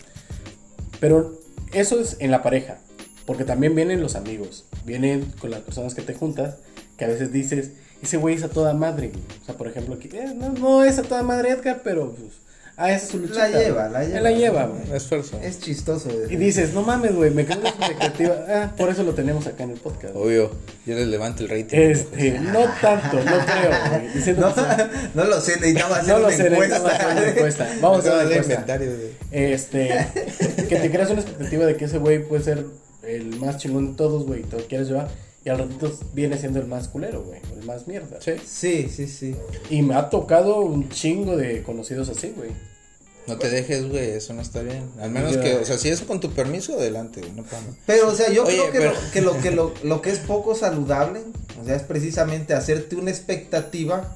[0.99, 1.39] Pero
[1.71, 2.79] eso es en la pareja.
[3.27, 4.65] Porque también vienen los amigos.
[4.85, 6.55] Vienen con las personas que te juntas.
[6.97, 9.09] Que a veces dices, ese güey es a toda madre.
[9.09, 9.21] güey".
[9.39, 12.31] O sea, por ejemplo, aquí, "Eh, no, no es a toda madre Edgar, pero pues.
[12.75, 13.47] Ah, esa es su luchita.
[13.49, 13.91] La lleva, güey".
[13.93, 14.21] la Él lleva.
[14.21, 14.97] la lleva, güey.
[14.97, 15.39] Esfuerzo.
[15.43, 16.09] es chistoso.
[16.29, 18.35] Y dices, no mames, güey, me quedo con la expectativa.
[18.49, 20.15] Ah, por eso lo tenemos acá en el podcast.
[20.15, 20.51] Obvio.
[20.85, 21.77] Yo les levanto el rating.
[21.77, 24.13] Este, no tanto, no creo, güey.
[24.13, 24.89] Diciendo No, que sí.
[25.13, 27.05] no lo sé, necesitaba hacer No lo una sé, necesitamos encuesta.
[27.07, 27.69] hacer una encuesta.
[27.81, 28.53] Vamos a hacer una encuesta.
[28.53, 28.91] inventario
[29.31, 30.07] Este,
[30.67, 32.65] que te creas una expectativa de que ese güey puede ser
[33.03, 35.09] el más chingón de todos, güey, y te lo quieres llevar.
[35.45, 38.19] Y al ratito viene siendo el más culero, güey, el más mierda.
[38.21, 38.33] Sí.
[38.45, 39.35] Sí, sí, sí.
[39.69, 42.51] Y me ha tocado un chingo de conocidos así, güey.
[43.27, 44.89] No te dejes, güey, eso no está bien.
[44.99, 47.73] Al menos que, o sea, si es con tu permiso, adelante, güey, no pasa nada.
[47.85, 50.09] Pero, o sea, yo Oye, creo que, pero- lo, que, lo, que lo, lo que
[50.11, 51.21] es poco saludable,
[51.61, 54.13] o sea, es precisamente hacerte una expectativa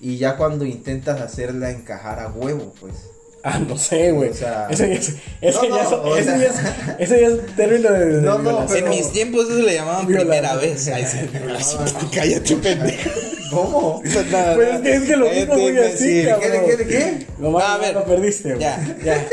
[0.00, 2.94] y ya cuando intentas hacerla encajar a huevo, pues.
[3.44, 4.30] Ah, no sé, güey.
[4.30, 7.00] O sea, ese ya es, ese no, ya no, es- o ese sea- ya es-
[7.00, 10.06] ese ya es término de, de No, no, pero- En mis tiempos eso le llamaban
[10.06, 10.86] primera vez.
[10.88, 11.18] Ay, sí.
[12.14, 13.10] Cállate, pendejo.
[13.50, 14.00] ¿Cómo?
[14.00, 16.50] Pues es que, es que lo dijo muy así, Sí, ¿Qué, cabrón.
[16.68, 17.26] qué, qué, qué?
[17.38, 18.60] No mames, A ver, lo perdiste, güey.
[18.60, 19.26] Ya, ya.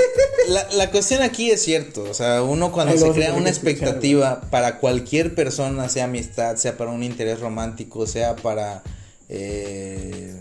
[0.50, 3.74] La, la cuestión aquí es cierto, o sea, uno cuando Ahí se crea una escuchar,
[3.78, 8.82] expectativa para cualquier persona, sea amistad, sea para un interés romántico, sea para...
[9.30, 10.36] Eh,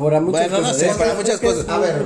[0.00, 0.76] Para muchas Bueno, no cosas.
[0.78, 1.68] sé, Es- para muchas cosas.
[1.68, 2.04] A ver.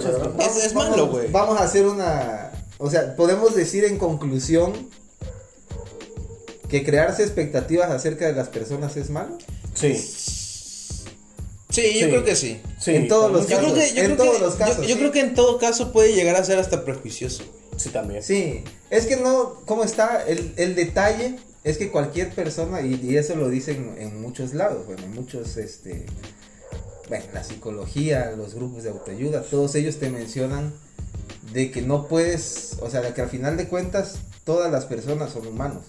[0.65, 1.31] Es- malo, güey.
[1.31, 2.51] Vamos a hacer una.
[2.79, 4.73] O sea, podemos decir en conclusión
[6.69, 9.39] que crearse expectativas acerca de las personas es malo.
[9.75, 9.95] Sí.
[9.95, 11.05] sí,
[11.71, 11.99] Sí.
[12.01, 12.61] yo creo que sí.
[12.81, 14.77] Sí, En todos los Yo creo casos, que, yo en creo todos que- los casos,
[14.79, 14.99] yo, yo sí.
[15.01, 17.43] creo que en todo caso puede llegar a ser hasta prejuicioso.
[17.77, 18.23] Sí, también.
[18.23, 20.25] Sí, es que no, ¿cómo está?
[20.27, 24.87] El, el detalle es que cualquier persona, y, y eso lo dicen en muchos lados,
[24.87, 26.07] bueno, en muchos, este,
[27.09, 30.73] bueno, la psicología, los grupos de autoayuda, todos ellos te mencionan
[31.53, 35.33] de que no puedes, o sea, de que al final de cuentas todas las personas
[35.33, 35.83] son humanos,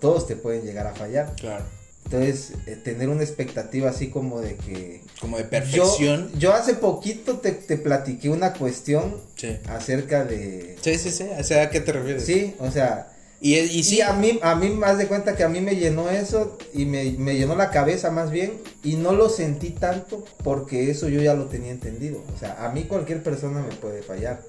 [0.00, 1.34] todos te pueden llegar a fallar.
[1.36, 1.64] Claro.
[2.04, 5.02] Entonces, eh, tener una expectativa así como de que...
[5.20, 6.30] Como de Yo, perfección.
[6.38, 9.58] yo hace poquito te, te platiqué una cuestión Sí.
[9.66, 10.78] acerca de...
[10.80, 11.26] Sí, sí, sí.
[11.38, 12.24] O sea, ¿a qué te refieres?
[12.24, 13.96] Sí, o sea, Y, y sí.
[13.96, 16.86] Y a mí, a mí más de cuenta que a mí me llenó eso y
[16.86, 21.20] me, me llenó la cabeza más bien y no lo sentí tanto porque eso yo
[21.20, 22.22] ya lo tenía entendido.
[22.34, 24.42] O sea, a mí cualquier persona me puede fallar.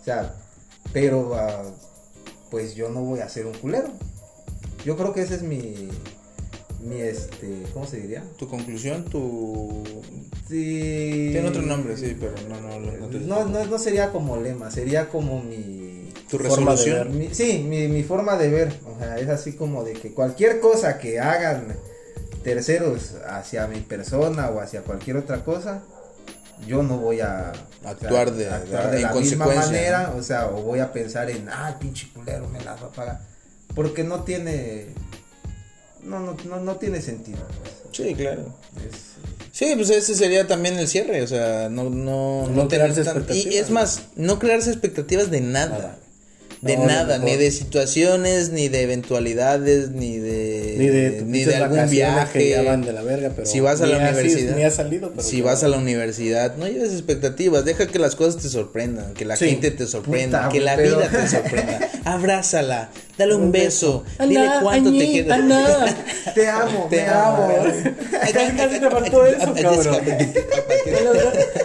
[0.00, 0.34] O sea,
[0.92, 1.64] pero ah,
[2.50, 3.88] pues yo no voy a ser un culero.
[4.84, 5.88] Yo creo que ese es mi,
[6.84, 8.22] mi este, ¿cómo se diría?
[8.38, 9.82] Tu conclusión, tu.
[10.48, 11.30] Sí.
[11.32, 13.08] Tiene otro nombre, sí, pero no, no, no.
[13.08, 15.93] No, no, no sería como lema, sería como mi...
[16.30, 17.10] Tu forma de ver.
[17.10, 20.60] Mi- sí, mi, mi forma de ver, o sea, es así como de que cualquier
[20.60, 21.76] cosa que hagan
[22.42, 25.82] terceros hacia mi persona o hacia cualquier otra cosa,
[26.66, 27.52] yo no voy a
[27.84, 31.30] Actuar de- actuar de- de en la misma manera, o sea, o voy a pensar
[31.30, 33.20] en, ay, pinche culero, me la va a pagar,
[33.74, 34.86] porque no tiene,
[36.02, 37.38] no, no, no, no tiene sentido.
[37.62, 37.74] pues.
[37.92, 38.54] Sí, claro.
[38.76, 39.14] Es-
[39.52, 43.24] Sí, pues ese sería también el cierre, o sea, no, no, No tener crearse tan-
[43.36, 45.68] Y es más, no crearse expectativas de nada.
[45.78, 45.98] Nada.
[46.64, 51.56] De No, nada, ni de situaciones, ni de eventualidades, ni de, Ni de, ni de
[51.56, 52.48] algún que viaje.
[52.48, 55.22] ya van de la verga, pero si vas a la universidad, ni has salido, pero
[55.22, 59.26] si vas a la universidad, no lleves expectativas, deja que las cosas te sorprendan, que
[59.26, 59.50] la Sí.
[59.50, 61.80] gente te sorprenda, Puta, que la pero- vida te sorprenda.
[62.06, 64.26] Abrázala, dale un Un beso, beso.
[64.28, 65.36] dile cuánto te queda.
[66.34, 67.44] Te amo, Te me amo.
[67.44, 67.64] amo.
[68.22, 69.98] Casi casi te faltó eso, cabrón.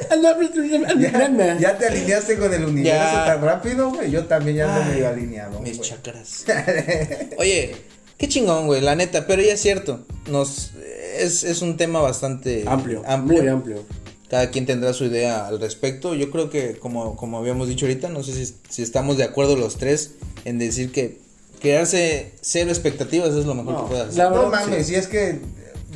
[0.99, 3.25] Ya, ya te alineaste con el universo Ya.
[3.25, 4.11] tan rápido, güey.
[4.11, 5.59] Yo también ya ando Ay, medio alineado.
[5.61, 5.89] Mis güey.
[5.89, 6.45] chakras.
[7.37, 7.75] Oye,
[8.17, 10.05] qué chingón, güey, la neta, pero ya es cierto.
[10.29, 10.71] Nos
[11.17, 13.41] es, es un tema bastante Amplio, amplio.
[13.41, 13.83] muy amplio.
[14.29, 16.13] Cada quien tendrá su idea al respecto.
[16.13, 19.55] Yo creo que, como, como habíamos dicho ahorita, no sé si, si estamos de acuerdo
[19.55, 20.11] los tres
[20.45, 21.17] en decir que
[21.61, 24.17] crearse cero expectativas es lo mejor No, que puedas hacer.
[24.23, 24.93] la- No mames, sí.
[24.93, 25.39] y es que,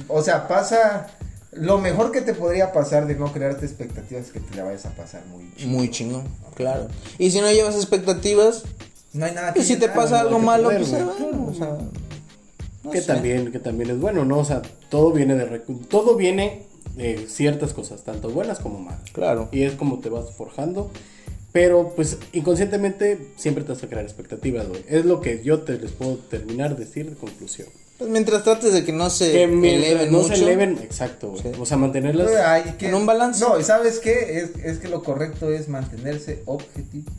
[0.07, 1.07] o sea, pasa.
[1.56, 4.86] Lo mejor que te podría pasar de no crearte expectativas es que te la vayas
[4.86, 5.70] a pasar muy chido.
[5.70, 6.24] Muy chingón,
[6.56, 6.88] claro.
[7.18, 8.64] Y si no llevas expectativas,
[9.14, 11.01] No hay nada que y si te pasa no algo malo, pues güey.
[11.01, 11.78] eh, bueno, o sea,
[12.84, 13.08] no que sé.
[13.08, 16.64] también que también es bueno no o sea todo viene de recu- todo viene
[16.95, 19.47] de ciertas cosas tanto buenas como malas Claro.
[19.54, 20.91] y es como te vas forjando
[21.54, 25.78] pero pues inconscientemente siempre te vas a crear expectativas güey es lo que yo te
[25.78, 27.70] les puedo terminar de decir de conclusión
[28.04, 30.36] Pues mientras trates de que no se que eleven no mucho.
[30.36, 31.49] se eleven exacto güey Sí.
[31.58, 33.39] o sea mantenerlas hay que- En un balance.
[33.39, 34.39] No, ¿y sabes qué?
[34.39, 37.10] Es, es que lo correcto es mantenerse objetivo.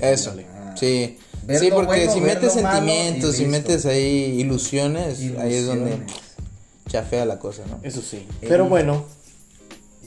[0.00, 0.34] Eso.
[0.56, 0.74] Ah.
[0.80, 1.18] Sí.
[1.60, 6.12] Sí, porque bueno, si metes sentimientos, si metes ahí ilusiones, ahí es donde Ilusiones.
[6.88, 7.80] chafea la cosa, ¿no?
[7.82, 9.04] eso sí pero bueno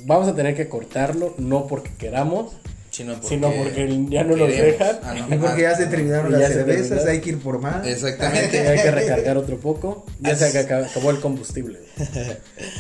[0.06, 2.54] vamos a tener que cortarlo no porque queramos
[2.98, 4.80] Sino porque, Sino porque ya no nos queremos.
[4.80, 5.00] dejan.
[5.04, 5.36] Ah, no.
[5.36, 7.10] Y porque ya se terminaron las ya cervezas, terminaron.
[7.10, 7.86] hay que ir por más.
[7.86, 8.68] Exactamente.
[8.68, 11.80] hay que recargar otro poco ya se Así- acabó, acabó el combustible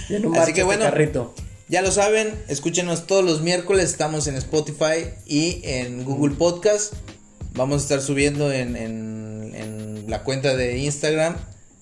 [0.10, 0.84] ya no Así que este bueno.
[0.86, 1.34] carrito
[1.70, 6.94] Ya lo saben, escúchenos todos los miércoles, estamos en Spotify y en Google Podcast.
[7.54, 11.36] Vamos a estar subiendo en, en, en la cuenta de Instagram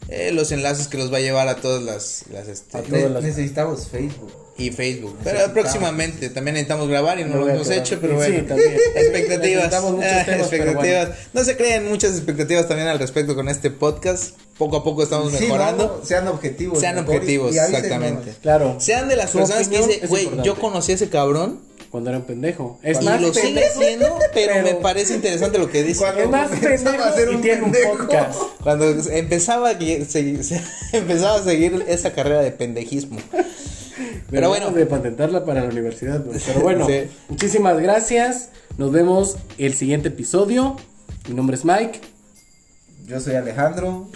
[0.09, 3.11] eh, los enlaces que los va a llevar a todas las, las este, A todas
[3.11, 4.31] las- Necesitamos Facebook.
[4.57, 5.17] Y Facebook.
[5.23, 8.47] Pero próximamente también necesitamos grabar y no lo hemos hecho, pero Sí, bueno.
[8.47, 8.73] también.
[8.95, 9.65] expectativas.
[9.73, 11.07] Ah, temas, pero expectativas.
[11.07, 11.21] bueno.
[11.33, 14.35] No se creen muchas expectativas también al respecto con este podcast.
[14.57, 15.97] Poco a poco estamos Sí, mejorando.
[15.99, 16.79] no, sean objetivos.
[16.79, 18.33] Sean y- objetivos, y exactamente.
[18.41, 18.77] Claro.
[18.79, 21.59] Sean de las Su personas que dicen, güey, yo conocí a ese cabrón.
[21.91, 22.77] Cuando era un pendejo.
[22.83, 25.99] Es y más lo sigue siendo, pero, pero- me parece interesante lo que dice.
[25.99, 27.97] Cuando Es más pendejo a y un tiene un pendejo.
[27.97, 28.39] podcast.
[28.63, 30.05] Cuando empezaba se-
[30.43, 30.61] se-
[30.93, 33.17] empezaba a seguir esa carrera de pendejismo.
[34.29, 36.23] Pero bueno, de patentarla para la universidad.
[36.45, 37.03] Pero bueno, Sí.
[37.29, 38.49] muchísimas gracias.
[38.77, 40.75] Nos vemos el siguiente episodio.
[41.27, 42.01] Mi nombre es Mike.
[43.07, 44.07] Yo soy Alejandro.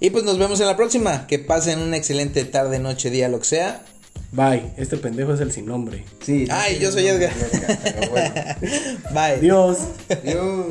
[0.00, 1.26] y pues nos vemos en la próxima.
[1.26, 3.82] Que pasen una excelente tarde, noche, día, lo que sea.
[4.30, 4.72] Bye.
[4.76, 6.04] Este pendejo es el sin nombre.
[6.24, 6.46] Sí.
[6.50, 7.32] Ay, yo soy Edgar.
[7.82, 8.34] Pero bueno.
[9.12, 9.20] Bye.
[9.38, 9.78] Adiós.
[10.10, 10.66] Adiós.